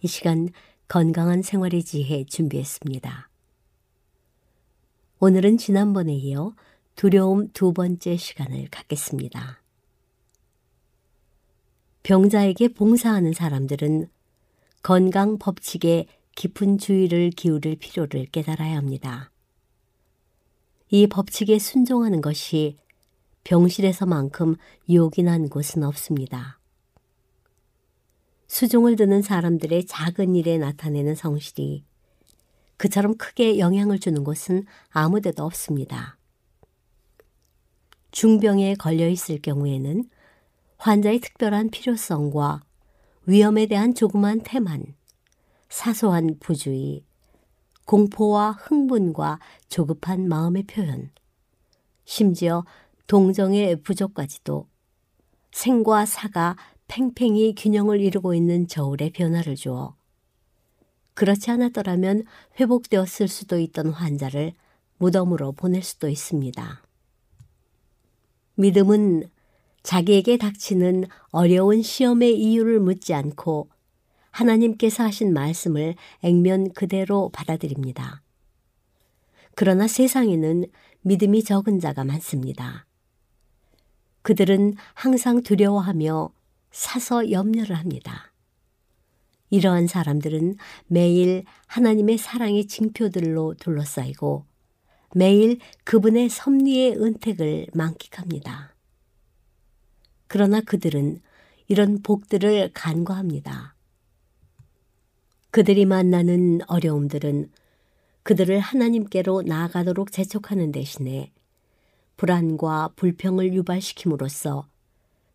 [0.01, 0.49] 이 시간
[0.87, 3.29] 건강한 생활의 지혜 준비했습니다.
[5.19, 6.55] 오늘은 지난번에 이어
[6.95, 9.61] 두려움 두 번째 시간을 갖겠습니다.
[12.01, 14.09] 병자에게 봉사하는 사람들은
[14.81, 19.29] 건강 법칙에 깊은 주의를 기울일 필요를 깨달아야 합니다.
[20.89, 22.75] 이 법칙에 순종하는 것이
[23.45, 24.55] 병실에서만큼
[24.89, 26.59] 요긴한 곳은 없습니다.
[28.47, 31.85] 수종을 드는 사람들의 작은 일에 나타내는 성실이
[32.77, 36.17] 그처럼 크게 영향을 주는 곳은 아무데도 없습니다.
[38.11, 40.09] 중병에 걸려 있을 경우에는
[40.77, 42.61] 환자의 특별한 필요성과
[43.27, 44.95] 위험에 대한 조그만 태만,
[45.69, 47.03] 사소한 부주의,
[47.85, 51.11] 공포와 흥분과 조급한 마음의 표현,
[52.05, 52.63] 심지어
[53.07, 54.67] 동정의 부족까지도
[55.51, 59.95] 생과 사가 팽팽히 균형을 이루고 있는 저울의 변화를 주어
[61.13, 62.23] 그렇지 않았더라면
[62.59, 64.53] 회복되었을 수도 있던 환자를
[64.97, 66.81] 무덤으로 보낼 수도 있습니다.
[68.55, 69.29] 믿음은
[69.83, 73.69] 자기에게 닥치는 어려운 시험의 이유를 묻지 않고
[74.31, 78.21] 하나님께서 하신 말씀을 액면 그대로 받아들입니다.
[79.53, 80.65] 그러나 세상에는
[81.01, 82.85] 믿음이 적은 자가 많습니다.
[84.25, 86.31] 그들은 항상 두려워하며
[86.71, 88.33] 사서 염려를 합니다.
[89.51, 90.55] 이러한 사람들은
[90.87, 94.47] 매일 하나님의 사랑의 징표들로 둘러싸이고
[95.13, 98.73] 매일 그분의 섭리의 은택을 만끽합니다.
[100.25, 101.21] 그러나 그들은
[101.67, 103.75] 이런 복들을 간과합니다.
[105.51, 107.51] 그들이 만나는 어려움들은
[108.23, 111.31] 그들을 하나님께로 나아가도록 재촉하는 대신에
[112.17, 114.67] 불안과 불평을 유발시킴으로써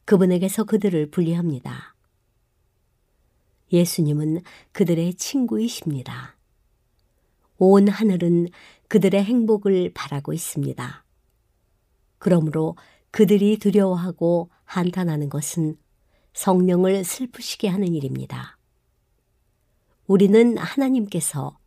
[0.05, 1.95] 그분에게서 그들을 분리합니다.
[3.73, 6.37] 예수님은 그들의 친구이십니다.
[7.59, 8.49] 온 하늘은
[8.89, 11.05] 그들의 행복을 바라고 있습니다.
[12.19, 12.77] 그러므로
[13.11, 15.77] 그들이 두려워하고 한탄하는 것은
[16.33, 18.57] 성령을 슬프시게 하는 일입니다.
[20.07, 21.59] 우리는 하나님께서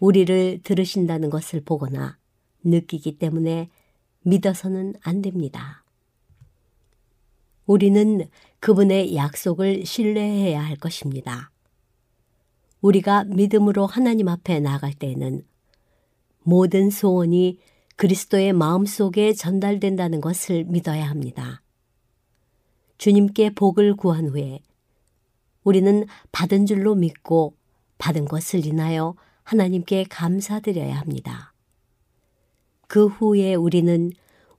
[0.00, 2.18] 우리를 들으신다는 것을 보거나
[2.64, 3.70] 느끼기 때문에
[4.22, 5.84] 믿어서는 안 됩니다.
[7.66, 8.28] 우리는
[8.58, 11.50] 그분의 약속을 신뢰해야 할 것입니다.
[12.80, 15.46] 우리가 믿음으로 하나님 앞에 나갈 때에는
[16.42, 17.58] 모든 소원이
[17.96, 21.62] 그리스도의 마음 속에 전달된다는 것을 믿어야 합니다.
[22.98, 24.60] 주님께 복을 구한 후에
[25.64, 27.54] 우리는 받은 줄로 믿고
[27.98, 31.49] 받은 것을 인하여 하나님께 감사드려야 합니다.
[32.90, 34.10] 그 후에 우리는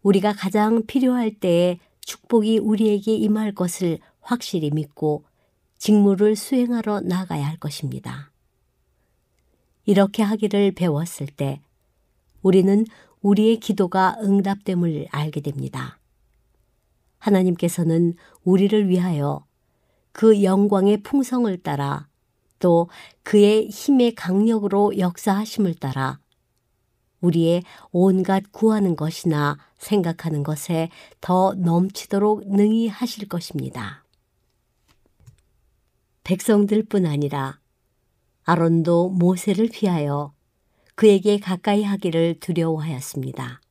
[0.04, 5.26] 우리가 가장 필요할 때에 축복이 우리에게 임할 것을 확실히 믿고
[5.78, 8.32] 직무를 수행하러 나가야 할 것입니다.
[9.84, 11.60] 이렇게 하기를 배웠을 때
[12.41, 12.86] 우리는
[13.20, 16.00] 우리의 기도가 응답됨을 알게 됩니다.
[17.17, 18.13] 하나님께서는
[18.46, 19.46] 우리를 위하여
[20.13, 22.08] 그 영광의 풍성을 따라
[22.60, 22.88] 또
[23.24, 26.22] 그의 힘의 강력으로 역사하심을 따라
[27.21, 30.89] 우리의 온갖 구하는 것이나 생각하는 것에
[31.21, 34.03] 더 넘치도록 능히 하실 것입니다.
[36.23, 37.60] 백성들뿐 아니라
[38.43, 40.34] 아론도 모세를 피하여
[40.95, 43.62] 그에게 가까이 하기를 두려워하였습니다.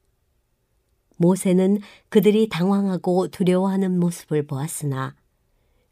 [1.17, 5.15] 모세는 그들이 당황하고 두려워하는 모습을 보았으나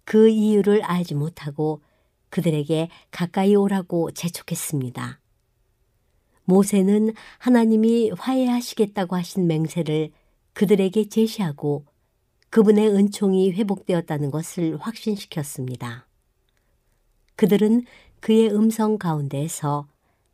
[0.04, 1.82] 그 이유를 알지 못하고
[2.30, 5.20] 그들에게 가까이 오라고 재촉했습니다.
[6.48, 10.12] 모세는 하나님이 화해하시겠다고 하신 맹세를
[10.54, 11.84] 그들에게 제시하고
[12.48, 16.06] 그분의 은총이 회복되었다는 것을 확신시켰습니다.
[17.36, 17.84] 그들은
[18.20, 19.88] 그의 음성 가운데에서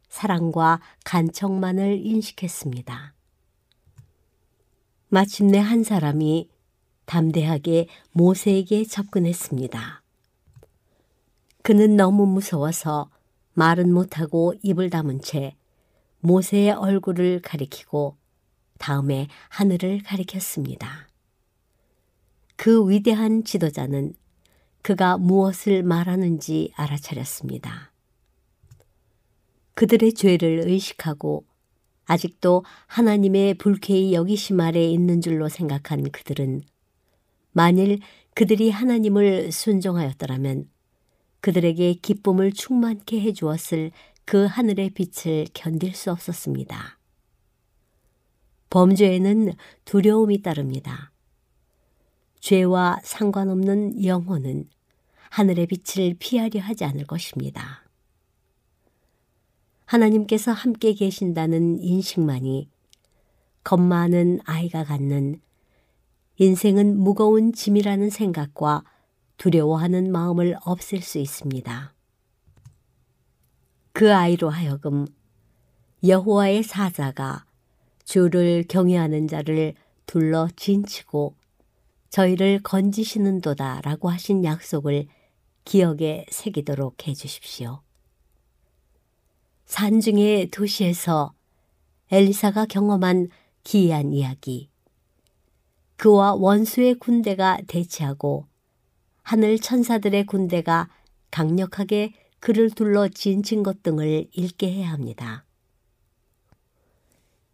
[0.09, 3.13] 사랑과 간청만을 인식했습니다.
[5.09, 6.49] 마침내 한 사람이
[7.07, 10.03] 담대하게 모세에게 접근했습니다.
[11.63, 13.11] 그는 너무 무서워서
[13.55, 15.57] 말은 못하고 입을 다문 채
[16.25, 18.17] 모세의 얼굴을 가리키고
[18.79, 21.07] 다음에 하늘을 가리켰습니다.
[22.57, 24.15] 그 위대한 지도자는
[24.81, 27.93] 그가 무엇을 말하는지 알아차렸습니다.
[29.75, 31.45] 그들의 죄를 의식하고
[32.07, 36.63] 아직도 하나님의 불쾌히 여기심 아래 있는 줄로 생각한 그들은
[37.53, 37.99] 만일
[38.35, 40.71] 그들이 하나님을 순종하였더라면
[41.41, 43.91] 그들에게 기쁨을 충만케 해 주었을
[44.25, 46.99] 그 하늘의 빛을 견딜 수 없었습니다.
[48.71, 49.53] 범죄에는
[49.85, 51.13] 두려움이 따릅니다.
[52.41, 54.69] 죄와 상관없는 영혼은
[55.31, 57.85] 하늘의 빛을 피하려 하지 않을 것입니다.
[59.87, 62.69] 하나님께서 함께 계신다는 인식만이
[63.63, 65.41] 겁 많은 아이가 갖는
[66.37, 68.85] 인생은 무거운 짐이라는 생각과
[69.37, 71.94] 두려워하는 마음을 없앨 수 있습니다.
[73.95, 75.07] 그 아이로 하여금
[76.05, 77.45] 여호와의 사자가
[78.05, 81.37] 주를 경외하는 자를 둘러 진치고
[82.11, 85.07] 저희를 건지시는도다 라고 하신 약속을
[85.65, 87.83] 기억에 새기도록 해 주십시오.
[89.67, 91.33] 산중의 도시에서
[92.11, 93.29] 엘리사가 경험한
[93.63, 94.71] 기이한 이야기.
[95.97, 98.49] 그와 원수의 군대가 대치하고
[99.23, 100.89] 하늘 천사들의 군대가
[101.31, 102.13] 강력하게
[102.45, 105.47] 그를 둘러 진친 것 등을 읽게 해야 합니다.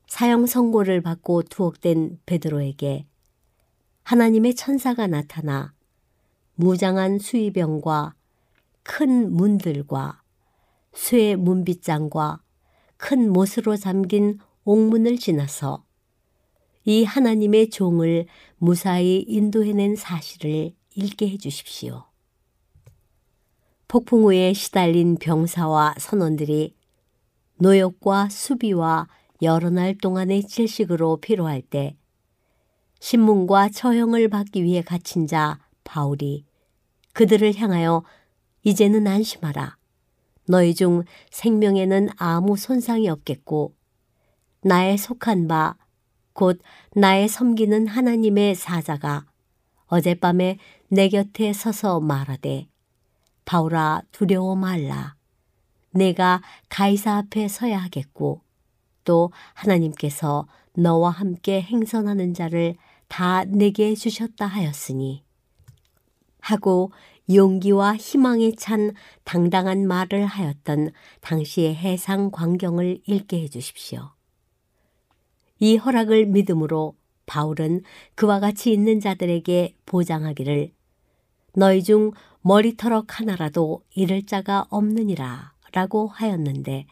[0.08, 3.06] 사형 선고를 받고 투옥된 베드로에게
[4.02, 5.72] 하나님의 천사가 나타나
[6.56, 8.16] 무장한 수의병과
[8.82, 10.22] 큰 문들과
[10.92, 12.42] 쇠 문빗장과
[12.96, 15.84] 큰 못으로 잠긴 옥문을 지나서
[16.84, 18.26] 이 하나님의 종을
[18.58, 22.09] 무사히 인도해낸 사실을 읽게 해 주십시오.
[23.90, 26.76] 폭풍우에 시달린 병사와 선원들이
[27.56, 29.08] 노역과 수비와
[29.42, 31.96] 여러 날 동안의 질식으로 피로할 때
[33.00, 36.44] 신문과 처형을 받기 위해 갇힌 자 바울이
[37.14, 38.04] 그들을 향하여
[38.62, 39.76] 이제는 안심하라.
[40.46, 43.74] 너희 중 생명에는 아무 손상이 없겠고
[44.62, 45.76] 나의 속한 바
[46.32, 46.60] 곧
[46.94, 49.26] 나의 섬기는 하나님의 사자가
[49.86, 52.68] 어젯밤에 내 곁에 서서 말하되
[53.50, 55.16] 바울아 두려워 말라.
[55.90, 58.42] 내가 가이사 앞에 서야 하겠고
[59.02, 62.76] 또 하나님께서 너와 함께 행선하는 자를
[63.08, 65.24] 다 내게 주셨다 하였으니
[66.38, 66.92] 하고
[67.28, 74.12] 용기와 희망에 찬 당당한 말을 하였던 당시의 해상 광경을 읽게 해 주십시오.
[75.58, 76.94] 이 허락을 믿음으로
[77.26, 77.82] 바울은
[78.14, 80.70] 그와 같이 있는 자들에게 보장하기를
[81.56, 86.86] 너희 중 머리털럭 하나라도 잃을 자가 없느니라 라고 하였는데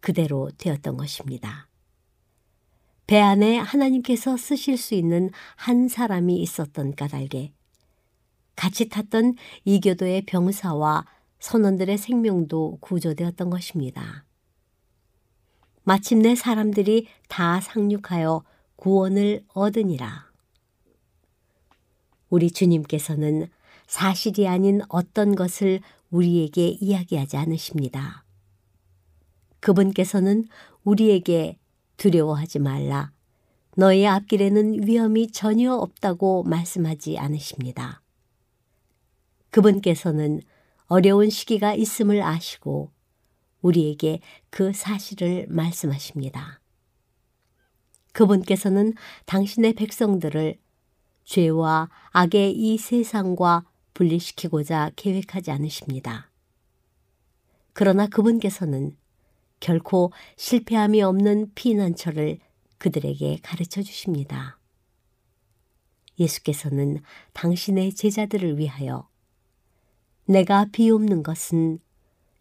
[0.00, 1.68] 그대로 되었던 것입니다.
[3.06, 7.52] 배 안에 하나님께서 쓰실 수 있는 한 사람이 있었던 까닭에
[8.56, 11.06] 같이 탔던 이교도의 병사와
[11.38, 14.24] 선원들의 생명도 구조되었던 것입니다.
[15.84, 18.42] 마침내 사람들이 다 상륙하여
[18.76, 20.26] 구원을 얻으니라.
[22.28, 23.48] 우리 주님께서는
[23.88, 28.24] 사실이 아닌 어떤 것을 우리에게 이야기하지 않으십니다.
[29.60, 30.46] 그분께서는
[30.84, 31.58] 우리에게
[31.96, 33.12] 두려워하지 말라.
[33.76, 38.02] 너의 앞길에는 위험이 전혀 없다고 말씀하지 않으십니다.
[39.50, 40.42] 그분께서는
[40.86, 42.92] 어려운 시기가 있음을 아시고
[43.62, 44.20] 우리에게
[44.50, 46.60] 그 사실을 말씀하십니다.
[48.12, 48.94] 그분께서는
[49.26, 50.58] 당신의 백성들을
[51.24, 53.64] 죄와 악의 이 세상과
[53.98, 56.30] 분리시키고자 계획하지 않으십니다.
[57.72, 58.96] 그러나 그분께서는
[59.58, 62.38] 결코 실패함이 없는 피난처를
[62.78, 64.60] 그들에게 가르쳐 주십니다.
[66.20, 69.08] 예수께서는 당신의 제자들을 위하여
[70.26, 71.80] 내가 비옵는 것은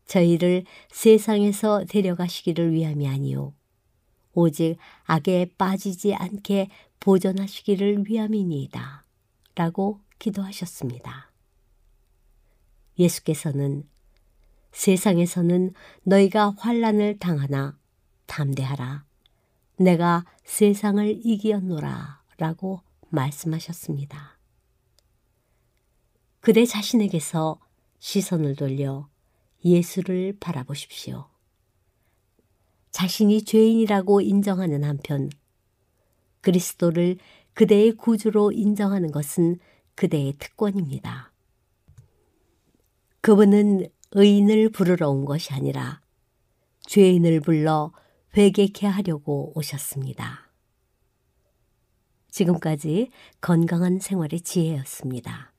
[0.06, 3.54] 저희를 세상에서 데려가시기를 위함이 아니요
[4.34, 9.06] 오직 악에 빠지지 않게 보존하시기를 위함이니이다.
[9.56, 11.32] 라고 기도하셨습니다.
[13.00, 13.84] 예수께서는
[14.72, 17.78] 세상에서는 너희가 환란을 당하나
[18.26, 19.06] 담대하라.
[19.78, 22.22] 내가 세상을 이기었노라.
[22.38, 24.38] 라고 말씀하셨습니다.
[26.40, 27.60] 그대 자신에게서
[28.00, 29.10] 시선을 돌려
[29.66, 31.28] 예수를 바라보십시오.
[32.92, 35.30] 자신이 죄인이라고 인정하는 한편
[36.42, 37.18] 그리스도를
[37.54, 39.60] 그대의 구주로 인정하는 것은
[39.96, 41.27] 그대의 특권입니다.
[43.28, 46.00] 그분은 의인을 부르러 온 것이 아니라
[46.86, 47.92] 죄인을 불러
[48.38, 50.50] 회개케 하려고 오셨습니다.
[52.30, 53.10] 지금까지
[53.42, 55.52] 건강한 생활의 지혜였습니다.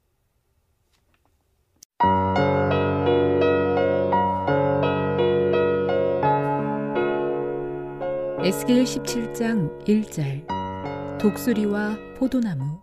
[8.45, 12.81] 에스겔 17장 1절 독수리와 포도나무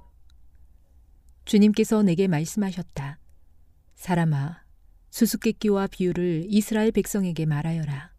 [1.46, 3.18] 주님께서 내게 말씀하셨다.
[3.96, 4.65] 사람아
[5.16, 8.12] 수수께끼와 비유를 이스라엘 백성에게 말하여라.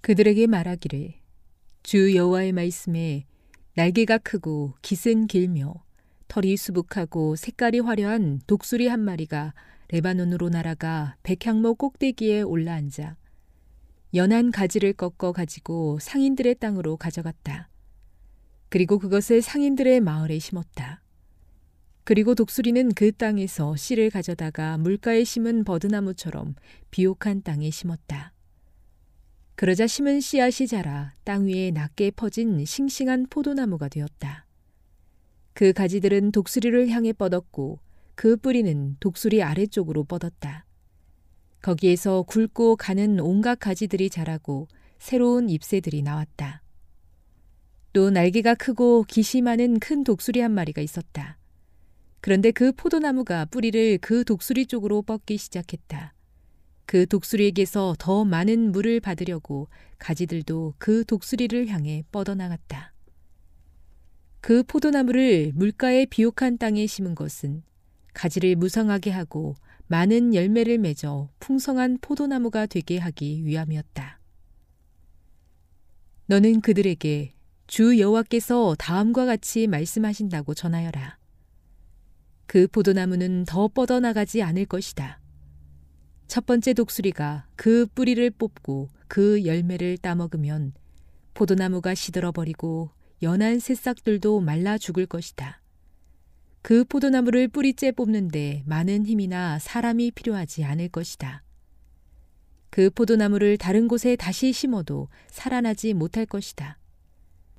[0.00, 1.12] 그들에게 말하기를
[1.82, 3.26] 주 여호와의 말씀에
[3.74, 5.74] 날개가 크고 깃은 길며
[6.28, 9.52] 털이 수북하고 색깔이 화려한 독수리 한 마리가
[9.88, 13.16] 레바논으로 날아가 백향목 꼭대기에 올라앉아
[14.14, 17.68] 연한 가지를 꺾어 가지고 상인들의 땅으로 가져갔다.
[18.70, 21.02] 그리고 그것을 상인들의 마을에 심었다.
[22.06, 26.54] 그리고 독수리는 그 땅에서 씨를 가져다가 물가에 심은 버드나무처럼
[26.92, 28.32] 비옥한 땅에 심었다.
[29.56, 34.46] 그러자 심은 씨앗이 자라 땅 위에 낮게 퍼진 싱싱한 포도나무가 되었다.
[35.52, 37.80] 그 가지들은 독수리를 향해 뻗었고
[38.14, 40.64] 그 뿌리는 독수리 아래쪽으로 뻗었다.
[41.60, 44.68] 거기에서 굵고 가는 온갖 가지들이 자라고
[45.00, 46.62] 새로운 잎새들이 나왔다.
[47.92, 51.36] 또 날개가 크고 기시 많은 큰 독수리 한 마리가 있었다.
[52.26, 56.12] 그런데 그 포도나무가 뿌리를 그 독수리 쪽으로 뻗기 시작했다.
[56.84, 59.68] 그 독수리에게서 더 많은 물을 받으려고
[60.00, 62.92] 가지들도 그 독수리를 향해 뻗어나갔다.
[64.40, 67.62] 그 포도나무를 물가의 비옥한 땅에 심은 것은
[68.12, 69.54] 가지를 무성하게 하고
[69.86, 74.18] 많은 열매를 맺어 풍성한 포도나무가 되게 하기 위함이었다.
[76.26, 77.34] 너는 그들에게
[77.68, 81.18] 주 여호와께서 다음과 같이 말씀하신다고 전하여라.
[82.46, 85.20] 그 포도나무는 더 뻗어나가지 않을 것이다.
[86.26, 90.74] 첫 번째 독수리가 그 뿌리를 뽑고 그 열매를 따먹으면
[91.34, 92.90] 포도나무가 시들어버리고
[93.22, 95.60] 연한 새싹들도 말라 죽을 것이다.
[96.62, 101.44] 그 포도나무를 뿌리째 뽑는데 많은 힘이나 사람이 필요하지 않을 것이다.
[102.70, 106.78] 그 포도나무를 다른 곳에 다시 심어도 살아나지 못할 것이다.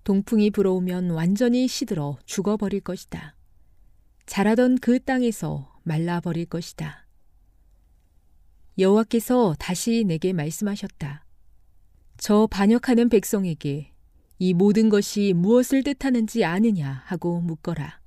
[0.04, 3.37] 동풍이 불어오면 완전히 시들어 죽어버릴 것이다.
[4.28, 7.08] 자라던 그 땅에서 말라버릴 것이다.
[8.78, 11.26] 여호와께서 다시 내게 말씀하셨다.
[12.18, 13.92] 저 반역하는 백성에게
[14.40, 18.00] 이 모든 것이 무엇을 뜻하는지 아느냐 하고 묻거라.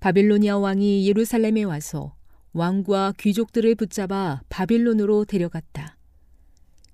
[0.00, 2.14] 바빌로니아 왕이 예루살렘에 와서
[2.52, 5.96] 왕과 귀족들을 붙잡아 바빌론으로 데려갔다.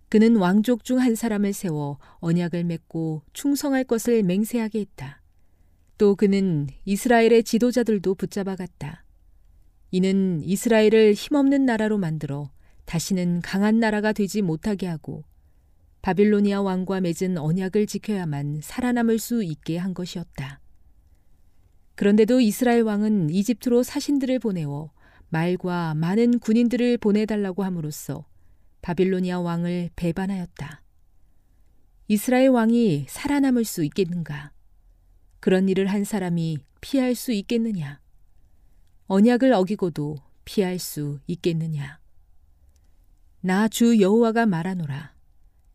[0.09, 5.22] 그는 왕족 중 한 사람을 세워 언약을 맺고 충성할 것을 맹세하게 했다.
[6.03, 9.05] 또 그는 이스라엘의 지도자들도 붙잡아 갔다.
[9.92, 12.50] 이는 이스라엘을 힘없는 나라로 만들어
[12.86, 15.22] 다시는 강한 나라가 되지 못하게 하고
[16.00, 20.59] 바빌로니아 왕과 맺은 언약을 지켜야만 살아남을 수 있게 한 것이었다.
[21.94, 24.90] 그런데도 이스라엘 왕은 이집트로 사신들을 보내어
[25.28, 28.26] 말과 많은 군인들을 보내달라고 함으로써
[28.80, 30.82] 바빌로니아 왕을 배반하였다.
[32.09, 34.50] 이스라엘 왕이 살아남을 수 있겠는가?
[35.43, 38.01] 그런 일을 한 사람이 피할 수 있겠느냐?
[39.09, 40.14] 언약을 어기고도
[40.45, 41.99] 피할 수 있겠느냐?
[43.40, 45.16] 나 주 여호와가 말하노라.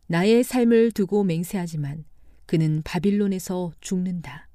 [0.06, 2.06] 나의 삶을 두고 맹세하지만
[2.46, 4.48] 그는 바빌론에서 죽는다.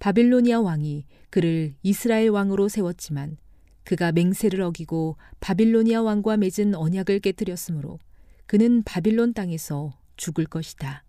[0.00, 3.36] 바빌로니아 왕이 그를 이스라엘 왕으로 세웠지만
[3.84, 8.00] 그가 맹세를 어기고 바빌로니아 왕과 맺은 언약을 깨뜨렸으므로
[8.46, 11.04] 그는 바빌론 땅에서 죽을 것이다.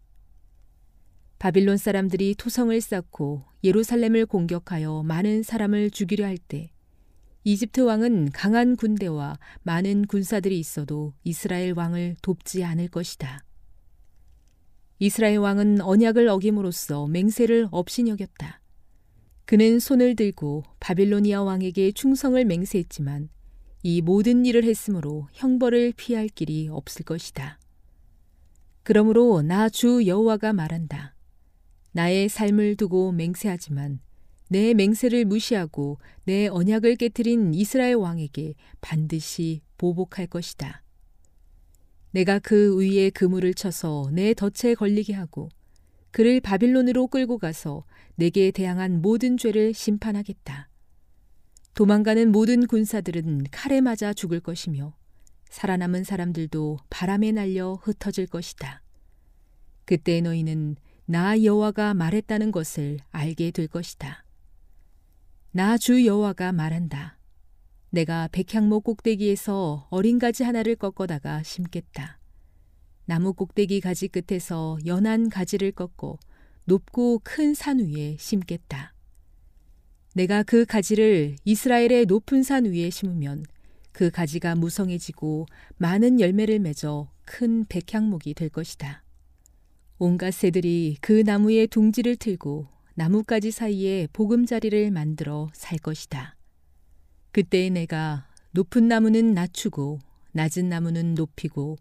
[1.40, 6.70] 바빌론 사람들이 토성을 쌓고 예루살렘을 공격하여 많은 사람을 죽이려 할 때
[7.46, 13.44] 이집트 왕은 강한 군대와 많은 군사들이 있어도 이스라엘 왕을 돕지 않을 것이다.
[15.00, 18.62] 이스라엘 왕은 언약을 어김으로써 맹세를 업신여겼다.
[19.46, 23.30] 그는 손을 들고 바빌로니아 왕에게 충성을 맹세했지만
[23.84, 27.58] 이 모든 일을 했으므로 형벌을 피할 길이 없을 것이다.
[28.84, 31.16] 그러므로 나 주 여호와가 말한다.
[31.92, 34.00] 나의 삶을 두고 맹세하지만
[34.50, 40.84] 내 맹세를 무시하고 내 언약을 깨뜨린 이스라엘 왕에게 반드시 보복할 것이다.
[42.12, 45.50] 내가 그 위에 그물을 쳐서 내 덫에 걸리게 하고
[46.12, 47.86] 그를 바빌론으로 끌고 가서
[48.16, 50.70] 내게 대항한 모든 죄를 심판하겠다.
[51.76, 54.96] 도망가는 모든 군사들은 칼에 맞아 죽을 것이며
[55.50, 58.82] 살아남은 사람들도 바람에 날려 흩어질 것이다.
[59.86, 60.76] 그때 너희는
[61.12, 64.24] 나 여호와가 말했다는 것을 알게 될 것이다.
[65.52, 67.18] 나 주 여호와가 말한다.
[67.90, 72.20] 내가 백향목 꼭대기에서 어린 가지 하나를 꺾어다가 심겠다.
[73.06, 76.20] 나무 꼭대기 가지 끝에서 연한 가지를 꺾고
[76.66, 78.94] 높고 큰 산 위에 심겠다.
[80.14, 83.46] 내가 그 가지를 이스라엘의 높은 산 위에 심으면
[83.92, 85.48] 그 가지가 무성해지고
[85.78, 89.02] 많은 열매를 맺어 큰 백향목이 될 것이다.
[90.02, 96.38] 온갖 새들이 그 나무의 둥지를 틀고 나뭇가지 사이에 보금자리를 만들어 살 것이다.
[97.34, 100.00] 그때 내가 높은 나무는 낮추고
[100.32, 101.76] 낮은 나무는 높이고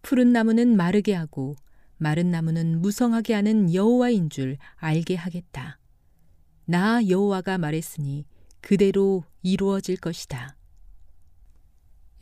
[0.00, 1.56] 푸른 나무는 마르게 하고
[1.98, 5.78] 마른 나무는 무성하게 하는 여호와인 줄 알게 하겠다.
[6.64, 8.24] 나 여호와가 말했으니
[8.62, 10.56] 그대로 이루어질 것이다.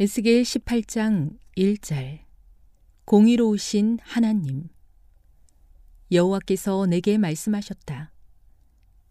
[0.01, 2.19] 에스겔 18장 1절
[3.05, 4.69] 공의로우신 하나님
[6.13, 8.13] 여호와께서 내게 말씀하셨다.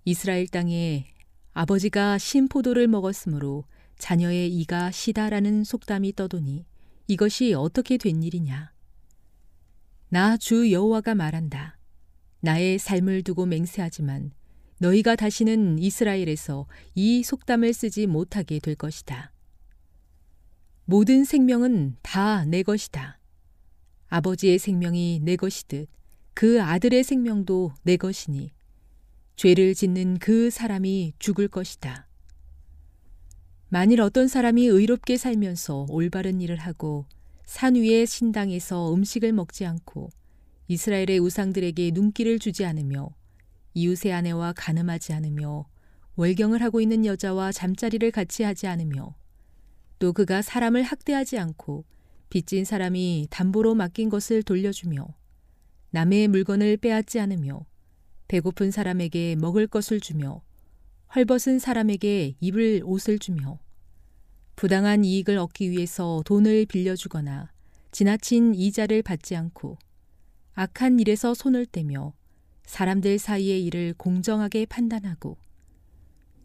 [0.05, 1.05] 이스라엘 땅에
[1.53, 3.65] 아버지가 신포도를 먹었으므로
[3.97, 6.65] 자녀의 이가 시다라는 속담이 떠도니
[7.07, 8.71] 이것이 어떻게 된 일이냐?
[10.09, 11.77] 나 주 여호와가 말한다.
[12.39, 14.31] 나의 삶을 두고 맹세하지만
[14.79, 19.31] 너희가 다시는 이스라엘에서 이 속담을 쓰지 못하게 될 것이다.
[20.85, 23.19] 모든 생명은 다 내 것이다.
[24.07, 25.89] 아버지의 생명이 내 것이듯
[26.35, 28.51] 그 아들의 생명도 내 것이니
[29.37, 32.09] 죄를 짓는 그 사람이 죽을 것이다.
[33.69, 37.05] 만일 어떤 사람이 의롭게 살면서 올바른 일을 하고
[37.45, 40.09] 산 위의 신당에서 음식을 먹지 않고
[40.67, 43.11] 이스라엘의 우상들에게 눈길을 주지 않으며
[43.73, 45.65] 이웃의 아내와 가늠하지 않으며
[46.17, 49.15] 월경을 하고 있는 여자와 잠자리를 같이 하지 않으며
[49.99, 51.85] 또 그가 사람을 학대하지 않고
[52.29, 55.07] 빚진 사람이 담보로 맡긴 것을 돌려주며
[55.95, 57.65] 남의 물건을 빼앗지 않으며
[58.27, 60.41] 배고픈 사람에게 먹을 것을 주며
[61.15, 63.59] 헐벗은 사람에게 입을 옷을 주며
[64.57, 67.49] 부당한 이익을 얻기 위해서 돈을 빌려주거나
[67.93, 69.77] 지나친 이자를 받지 않고
[70.55, 72.11] 악한 일에서 손을 떼며
[72.65, 75.37] 사람들 사이의 일을 공정하게 판단하고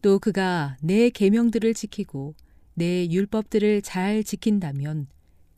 [0.01, 2.37] 또 그가 내 계명들을 지키고
[2.75, 5.09] 내 율법들을 잘 지킨다면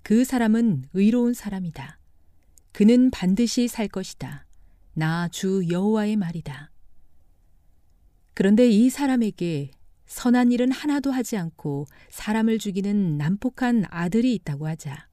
[0.03, 1.99] 그 사람은 의로운 사람이다.
[2.73, 4.47] 그는 반드시 살 것이다.
[4.95, 6.71] 나 주 여호와의 말이다.
[8.35, 9.71] 그런데 이 사람에게
[10.07, 15.09] 선한 일은 하나도 하지 않고 사람을 죽이는 난폭한 아들이 있다고 하자.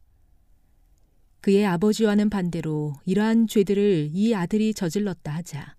[1.42, 5.76] 그의 아버지와는 반대로 이러한 죄들을 이 아들이 저질렀다 하자.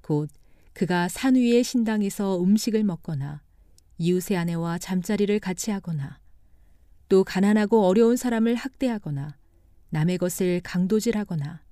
[0.00, 0.30] 곧
[0.72, 3.42] 그가 산 위의 신당에서 음식을 먹거나
[3.98, 6.18] 이웃의 아내와 잠자리를 같이 하거나
[7.08, 9.36] 또 가난하고 어려운 사람을 학대하거나
[9.90, 11.62] 남의 것을 강도질하거나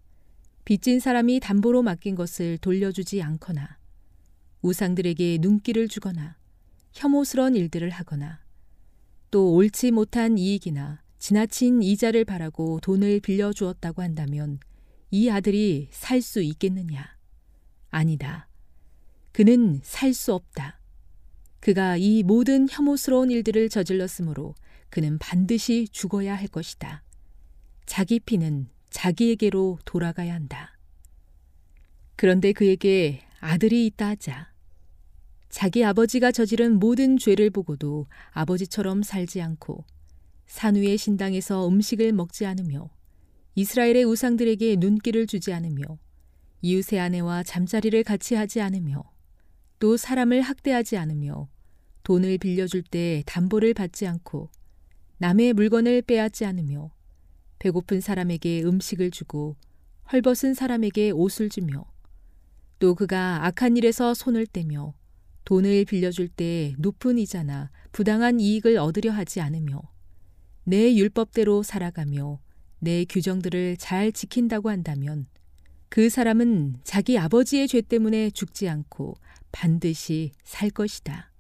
[0.65, 3.79] 빚진 사람이 담보로 맡긴 것을 돌려주지 않거나
[4.63, 6.37] 우상들에게 눈길을 주거나
[6.93, 8.41] 혐오스러운 일들을 하거나
[9.31, 14.59] 또 옳지 못한 이익이나 지나친 이자를 바라고 돈을 빌려주었다고 한다면
[15.11, 17.17] 이 아들이 살 수 있겠느냐?
[17.91, 18.49] 아니다.
[19.33, 20.81] 그는 살 수 없다.
[21.61, 24.55] 그가 이 모든 혐오스러운 일들을 저질렀으므로
[24.91, 27.03] 그는 반드시 죽어야 할 것이다.
[27.87, 30.79] 자기 피는 자기에게로 돌아가야 한다.
[32.17, 34.53] 그런데 그에게 아들이 있다 하자.
[35.49, 39.85] 자기 아버지가 저지른 모든 죄를 보고도 아버지처럼 살지 않고
[40.47, 42.91] 산 위의 신당에서 음식을 먹지 않으며
[43.55, 45.99] 이스라엘의 우상들에게 눈길을 주지 않으며
[46.63, 49.05] 이웃의 아내와 잠자리를 같이 하지 않으며
[49.79, 51.49] 또 사람을 학대하지 않으며
[52.03, 54.51] 돈을 빌려줄 때 담보를 받지 않고
[55.19, 56.91] 남의 물건을 빼앗지 않으며
[57.65, 59.57] 배고픈 사람에게 음식을 주고
[60.13, 61.87] 헐벗은 사람에게 옷을 주며
[62.79, 64.93] 또 그가 악한 일에서 손을 떼며
[65.47, 69.81] 돈을 빌려줄 때 높은 이자나 부당한 이익을 얻으려 하지 않으며
[70.65, 72.39] 내 율법대로 살아가며
[72.81, 75.27] 내 규정들을 잘 지킨다고 한다면
[75.89, 79.15] 그 사람은 자기 아버지의 죄 때문에 죽지 않고
[79.53, 81.33] 반드시 살 것이다.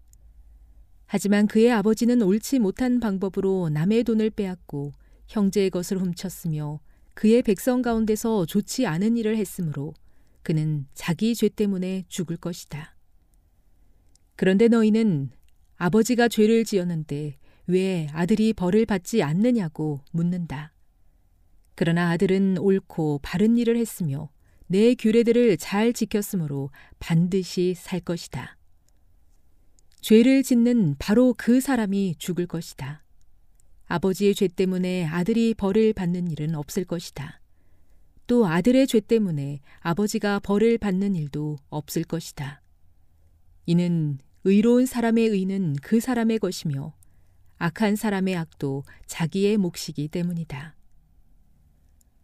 [1.05, 4.93] 하지만 그의 아버지는 옳지 못한 방법으로 남의 돈을 빼앗고
[5.29, 6.81] 형제의 것을 훔쳤으며
[7.14, 9.95] 그의 백성 가운데서 좋지 않은 일을 했으므로
[10.43, 12.95] 그는 자기 죄 때문에 죽을 것이다.
[14.37, 15.31] 그런데 너희는
[15.77, 20.72] 아버지가 죄를 지었는데 왜 아들이 벌을 받지 않느냐고 묻는다.
[21.75, 24.31] 그러나 아들은 옳고 바른 일을 했으며
[24.66, 28.57] 내 규례들을 잘 지켰으므로 반드시 살 것이다.
[30.01, 33.04] 죄를 짓는 바로 그 사람이 죽을 것이다.
[33.95, 37.40] 아버지의 죄 때문에 아들이 벌을 받는 일은 없을 것이다.
[38.26, 42.61] 또 아들의 죄 때문에 아버지가 벌을 받는 일도 없을 것이다.
[43.66, 46.92] 이는 의로운 사람의 의는 그 사람의 것이며
[47.59, 50.74] 악한 사람의 악도 자기의 몫이기 때문이다.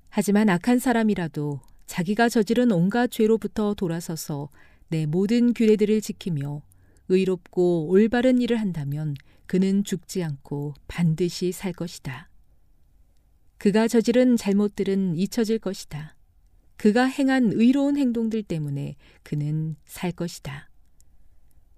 [0.09, 4.49] 하지만 악한 사람이라도 자기가 저지른 온갖 죄로부터 돌아서서
[4.89, 6.63] 내 모든 규례들을 지키며
[7.09, 9.15] 의롭고 올바른 일을 한다면
[9.51, 12.31] 그는 죽지 않고 반드시 살 것이다.
[13.59, 16.15] 그가 저지른 잘못들은 잊혀질 것이다.
[16.77, 18.95] 그가 행한 의로운 행동들 때문에
[19.25, 20.71] 그는 살 것이다.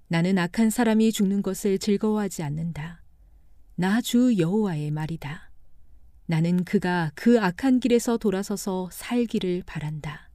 [0.08, 3.02] 나는 악한 사람이 죽는 것을 즐거워하지 않는다.
[3.76, 5.50] 나 주 여호와의 말이다.
[6.26, 10.28] 나는 그가 그 악한 길에서 돌아서서 살기를 바란다.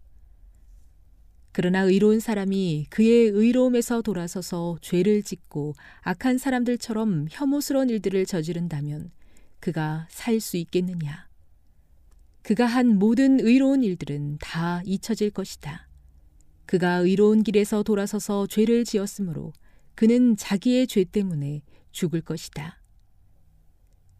[1.58, 9.10] 그러나 의로운 사람이 그의 의로움에서 돌아서서 죄를 짓고 악한 사람들처럼 혐오스러운 일들을 저지른다면
[9.60, 11.28] 그가 살 수 있겠느냐?
[12.44, 15.90] 그가 한 모든 의로운 일들은 다 잊혀질 것이다.
[16.68, 19.52] 그가 의로운 길에서 돌아서서 죄를 지었으므로
[19.96, 22.80] 그는 자기의 죄 때문에 죽을 것이다.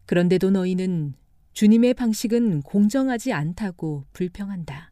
[0.06, 1.14] 그런데도 너희는
[1.52, 4.90] 주님의 방식은 공정하지 않다고 불평한다.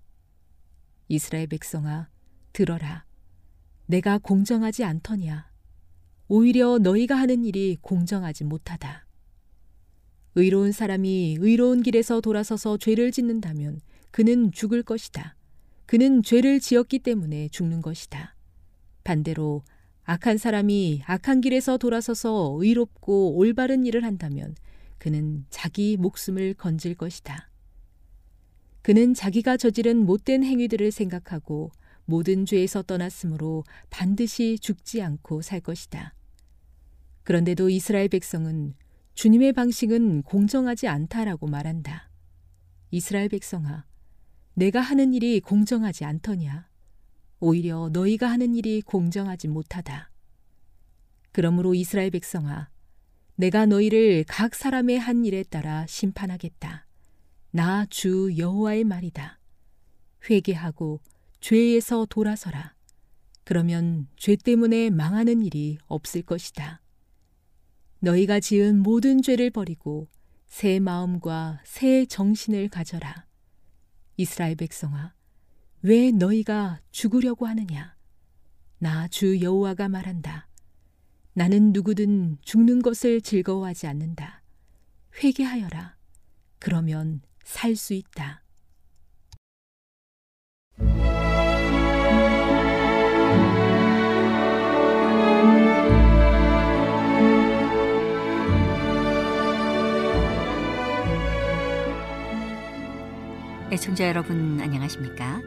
[1.08, 2.08] 이스라엘 백성아,
[2.56, 3.04] 들어라.
[3.84, 5.50] 내가 공정하지 않더냐.
[6.26, 9.06] 오히려 너희가 하는 일이 공정하지 못하다.
[10.36, 15.36] 의로운 사람이 의로운 길에서 돌아서서 죄를 짓는다면 그는 죽을 것이다.
[15.84, 18.34] 그는 죄를 지었기 때문에 죽는 것이다.
[19.04, 19.62] 반대로
[20.04, 24.54] 악한 사람이 악한 길에서 돌아서서 의롭고 올바른 일을 한다면
[24.96, 27.50] 그는 자기 목숨을 건질 것이다.
[28.80, 31.70] 그는 자기가 저지른 못된 행위들을 생각하고
[32.06, 36.14] 모든 죄에서 떠났으므로 반드시 죽지 않고 살 것이다.
[37.24, 38.74] 그런데도 이스라엘 백성은
[39.14, 42.10] 주님의 방식은 공정하지 않다라고 말한다.
[42.90, 43.84] 이스라엘 백성아,
[44.54, 46.68] 내가 하는 일이 공정하지 않더냐?
[47.40, 50.10] 오히려 너희가 하는 일이 공정하지 못하다.
[51.32, 52.70] 그러므로 이스라엘 백성아,
[53.34, 56.86] 내가 너희를 각 사람의 한 일에 따라 심판하겠다.
[57.50, 59.38] 나 주 여호와의 말이다.
[60.30, 61.00] 회개하고
[61.40, 62.74] 죄에서 돌아서라.
[63.44, 66.80] 그러면 죄 때문에 망하는 일이 없을 것이다.
[68.00, 70.08] 너희가 지은 모든 죄를 버리고
[70.46, 73.26] 새 마음과 새 정신을 가져라.
[74.16, 75.14] 이스라엘 백성아,
[75.82, 77.94] 왜 너희가 죽으려고 하느냐?
[78.78, 80.48] 나 주 여호와가 말한다.
[81.34, 84.42] 나는 누구든 죽는 것을 즐거워하지 않는다.
[85.22, 85.96] 회개하여라.
[86.58, 88.42] 그러면 살 수 있다.
[103.68, 105.42] 애청자 여러분 안녕하십니까?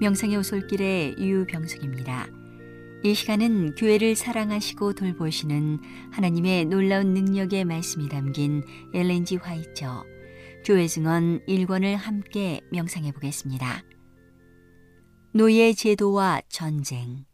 [0.00, 2.26] 명상의 오솔길의 유병숙입니다.
[3.04, 5.78] 이 시간은 교회를 사랑하시고 돌보시는
[6.10, 10.04] 하나님의 놀라운 능력의 말씀이 담긴 엘렌지 화이처
[10.64, 13.84] 교회 증언 1권을 함께 명상해 보겠습니다.
[15.32, 17.24] 노예 제도와 전쟁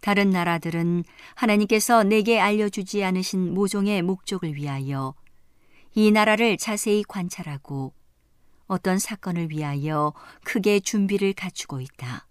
[0.00, 1.02] 다른 나라들은
[1.34, 5.16] 하나님께서 내게 알려주지 않으신 모종의 목적을 위하여
[5.92, 7.94] 이 나라를 자세히 관찰하고
[8.66, 10.12] 어떤 사건을 위하여
[10.44, 12.26] 크게 준비를 갖추고 있다.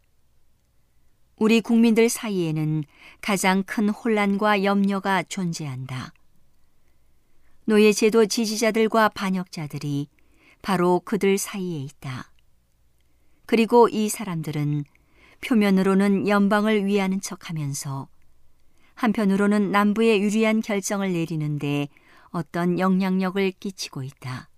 [1.38, 2.84] 우리 국민들 사이에는
[3.20, 6.14] 가장 큰 혼란과 염려가 존재한다.
[7.66, 10.08] 노예제도 지지자들과 반역자들이
[10.62, 12.32] 바로 그들 사이에 있다.
[13.48, 14.84] 그리고 이 사람들은
[15.42, 18.08] 표면으로는 연방을 위하는 척 하면서
[18.94, 21.88] 한편으로는 남부에 유리한 결정을 내리는데
[22.30, 24.51] 어떤 영향력을 끼치고 있다.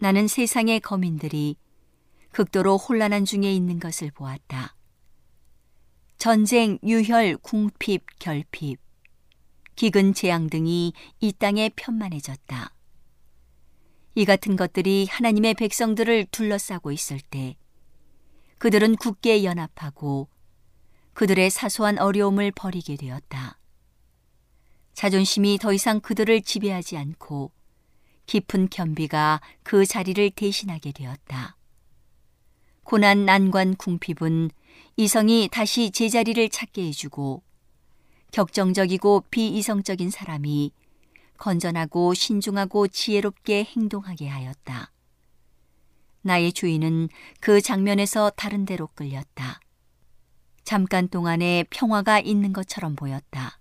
[0.00, 1.56] 나는 세상의 거민들이
[2.32, 4.74] 극도로 혼란한 중에 있는 것을 보았다.
[6.16, 8.80] 전쟁, 유혈, 궁핍, 결핍,
[9.76, 12.74] 기근 재앙 등이 이 땅에 편만해졌다.
[14.14, 17.56] 이 같은 것들이 하나님의 백성들을 둘러싸고 있을 때
[18.56, 20.28] 그들은 굳게 연합하고
[21.12, 23.58] 그들의 사소한 어려움을 버리게 되었다.
[24.94, 27.52] 자존심이 더 이상 그들을 지배하지 않고
[28.30, 31.56] 깊은 겸비가 그 자리를 대신하게 되었다.
[32.84, 34.52] 고난 난관 궁핍은
[34.96, 37.42] 이성이 다시 제자리를 찾게 해주고
[38.30, 40.70] 격정적이고 비이성적인 사람이
[41.38, 44.92] 건전하고 신중하고 지혜롭게 행동하게 하였다.
[46.22, 47.08] 나의 주인은
[47.40, 49.58] 그 장면에서 다른 데로 끌렸다.
[50.62, 53.58] 잠깐 동안에 평화가 있는 것처럼 보였다.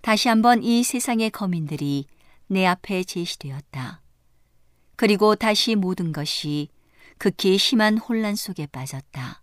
[0.00, 2.06] 다시 한번 이 세상의 거민들이
[2.52, 4.02] 내 앞에 제시되었다.
[4.96, 6.68] 그리고 다시 모든 것이
[7.16, 9.42] 극히 심한 혼란 속에 빠졌다.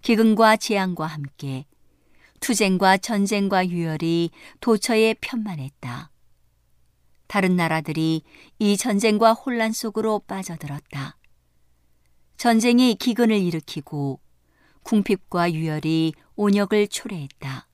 [0.00, 1.66] 기근과 재앙과 함께
[2.40, 4.30] 투쟁과 전쟁과 유혈이
[4.60, 6.10] 도처에 편만했다.
[7.26, 8.22] 다른 나라들이
[8.58, 11.18] 이 전쟁과 혼란 속으로 빠져들었다.
[12.38, 14.18] 전쟁이 기근을 일으키고
[14.82, 17.68] 궁핍과 유혈이 온역을 초래했다.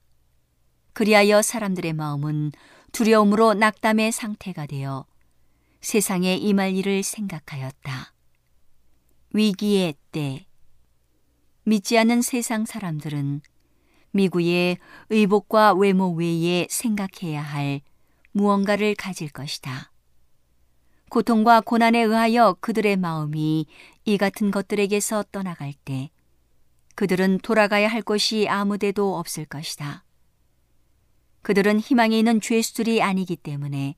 [0.93, 2.51] 그리하여 사람들의 마음은
[2.93, 5.07] 두려움으로 낙담의 상태가 되어
[5.81, 8.15] 세상에 임할 일을 생각하였다.
[9.33, 10.47] 위기의 때
[11.65, 13.43] 믿지 않는 세상 사람들은
[14.13, 14.79] 미구의
[15.11, 17.83] 의복과 외모 외에 생각해야 할
[18.33, 19.93] 무언가를 가질 것이다.
[21.11, 23.67] 고통과 고난에 의하여 그들의 마음이
[24.05, 26.11] 이 같은 것들에게서 떠나갈 때
[26.95, 30.05] 그들은 돌아가야 할 곳이 아무데도 없을 것이다.
[31.43, 33.97] 그들은 희망이 있는 죄수들이 아니기 때문에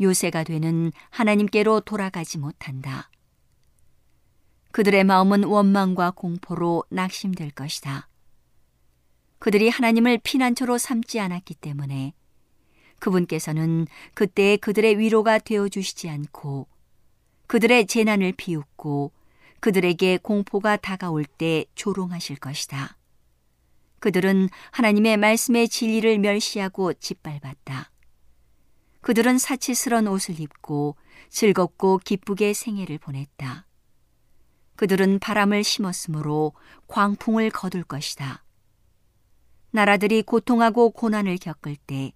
[0.00, 3.10] 요새가 되는 하나님께로 돌아가지 못한다.
[4.72, 8.08] 그들의 마음은 원망과 공포로 낙심될 것이다.
[9.38, 12.14] 그들이 하나님을 피난처로 삼지 않았기 때문에
[12.98, 16.68] 그분께서는 그때에 그들의 위로가 되어 주시지 않고
[17.46, 19.12] 그들의 재난을 비웃고
[19.60, 22.96] 그들에게 공포가 다가올 때 조롱하실 것이다.
[24.00, 27.90] 그들은 하나님의 말씀의 진리를 멸시하고 짓밟았다.
[29.02, 30.96] 그들은 사치스런 옷을 입고
[31.28, 33.66] 즐겁고 기쁘게 생애를 보냈다.
[34.76, 36.54] 그들은 바람을 심었으므로
[36.88, 38.44] 광풍을 거둘 것이다.
[39.70, 42.12] 나라들이 고통하고 고난을 겪을 때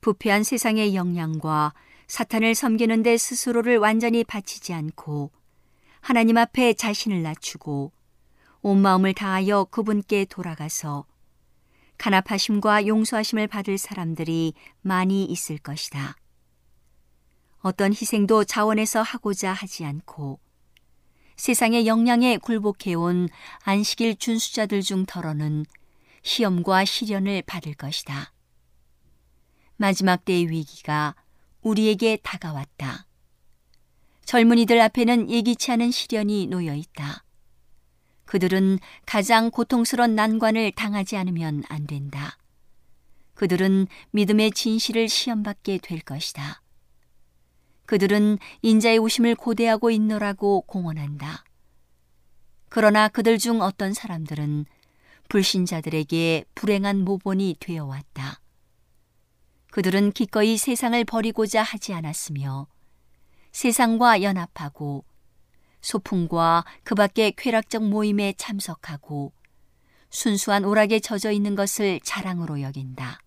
[0.00, 1.74] 부패한 세상의 영향과
[2.06, 5.30] 사탄을 섬기는 데 스스로를 완전히 바치지 않고
[6.00, 7.92] 하나님 앞에 자신을 낮추고
[8.62, 11.06] 온 마음을 다하여 그분께 돌아가서
[11.98, 16.16] 간합하심과 용서하심을 받을 사람들이 많이 있을 것이다.
[17.60, 20.40] 어떤 희생도 자원에서 하고자 하지 않고
[21.36, 23.28] 세상의 영향에 굴복해온
[23.62, 25.64] 안식일 준수자들 중 더러는
[26.22, 28.32] 시험과 시련을 받을 것이다.
[29.76, 31.14] 마지막 때의 위기가
[31.62, 33.06] 우리에게 다가왔다.
[34.26, 37.24] 젊은이들 앞에는 예기치 않은 시련이 놓여 있다.
[38.30, 42.38] 그들은 가장 고통스러운 난관을 당하지 않으면 안 된다.
[43.34, 46.62] 그들은 믿음의 진실을 시험받게 될 것이다.
[47.86, 51.42] 그들은 인자의 오심을 고대하고 있노라고 공언한다.
[52.68, 54.64] 그러나 그들 중 어떤 사람들은
[55.28, 58.40] 불신자들에게 불행한 모본이 되어 왔다.
[59.72, 62.68] 그들은 기꺼이 세상을 버리고자 하지 않았으며
[63.50, 65.04] 세상과 연합하고
[65.80, 69.32] 소풍과 그 밖의 쾌락적 모임에 참석하고
[70.10, 73.20] 순수한 오락에 젖어 있는 것을 자랑으로 여긴다.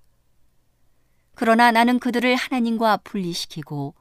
[1.36, 3.95] 그러나 나는 그들을 하나님과 분리시키고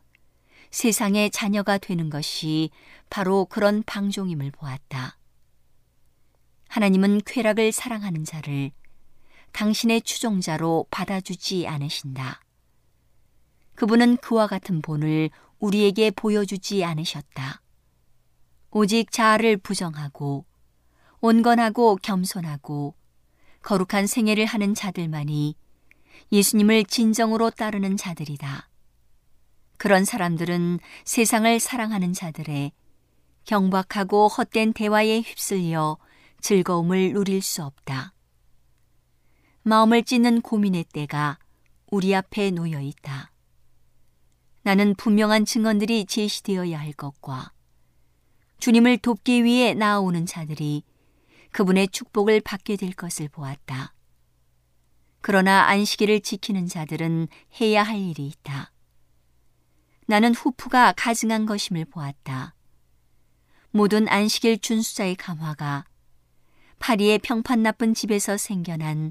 [0.70, 2.70] 세상의 자녀가 되는 것이
[3.08, 5.18] 바로 그런 방종임을 보았다.
[6.68, 8.70] 하나님은 쾌락을 사랑하는 자를
[9.52, 12.40] 당신의 추종자로 받아주지 않으신다.
[13.74, 17.61] 그분은 그와 같은 본을 우리에게 보여주지 않으셨다.
[18.74, 20.46] 오직 자아를 부정하고
[21.20, 22.94] 온건하고 겸손하고
[23.60, 25.54] 거룩한 생애를 하는 자들만이
[26.32, 28.70] 예수님을 진정으로 따르는 자들이다.
[29.76, 32.72] 그런 사람들은 세상을 사랑하는 자들의
[33.44, 35.98] 경박하고 헛된 대화에 휩쓸려
[36.40, 38.14] 즐거움을 누릴 수 없다.
[39.64, 41.38] 마음을 찢는 고민의 때가
[41.90, 43.32] 우리 앞에 놓여 있다.
[44.62, 47.52] 나는 분명한 증언들이 제시되어야 할 것과
[48.62, 50.84] 주님을 돕기 위해 나아오는 자들이
[51.50, 53.92] 그분의 축복을 받게 될 것을 보았다.
[55.20, 57.26] 그러나 안식일을 지키는 자들은
[57.60, 58.70] 해야 할 일이 있다.
[60.06, 62.54] 나는 후프가 가증한 것임을 보았다.
[63.72, 65.84] 모든 안식일 준수자의 감화가
[66.78, 69.10] 파리의 평판 나쁜 집에서 생겨난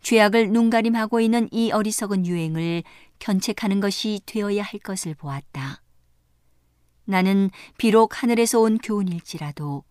[0.00, 2.82] 죄악을 눈가림하고 있는 이 어리석은 유행을
[3.20, 5.81] 견책하는 것이 되어야 할 것을 보았다.
[7.04, 9.84] 나는 비록 하늘에서 온 교훈일지라도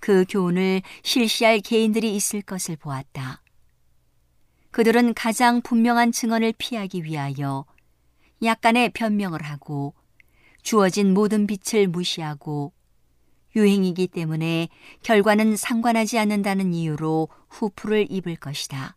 [0.00, 3.42] 그 교훈을 실시할 개인들이 있을 것을 보았다.
[4.70, 7.64] 그들은 가장 분명한 증언을 피하기 위하여
[8.42, 9.94] 약간의 변명을 하고
[10.62, 12.72] 주어진 모든 빛을 무시하고
[13.54, 14.68] 유행이기 때문에
[15.02, 18.96] 결과는 상관하지 않는다는 이유로 후프를 입을 것이다.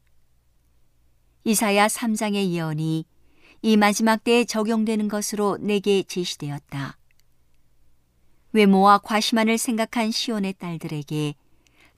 [1.44, 3.06] 이사야 3장의 예언이
[3.62, 6.98] 이 마지막 때에 적용되는 것으로 내게 제시되었다.
[8.56, 11.36] 외모와 과시만을 생각한 시온의 딸들에게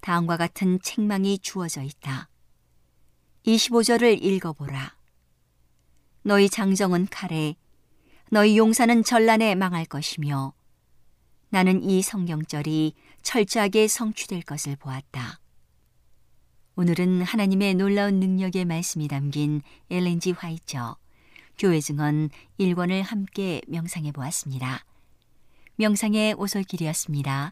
[0.01, 2.29] 다음과 같은 책망이 주어져 있다.
[3.45, 4.95] 25절을 읽어보라.
[6.23, 7.55] 너희 장정은 칼에,
[8.31, 10.53] 너희 용사는 전란에 망할 것이며,
[11.49, 15.39] 나는 이 성경절이 철저하게 성취될 것을 보았다.
[16.75, 20.97] 오늘은 하나님의 놀라운 능력의 말씀이 담긴 엘렌지 화이처
[21.59, 22.29] 교회 증언
[22.59, 24.86] 1권을 함께 명상해 보았습니다.
[25.77, 27.51] 명상의 오솔길이었습니다.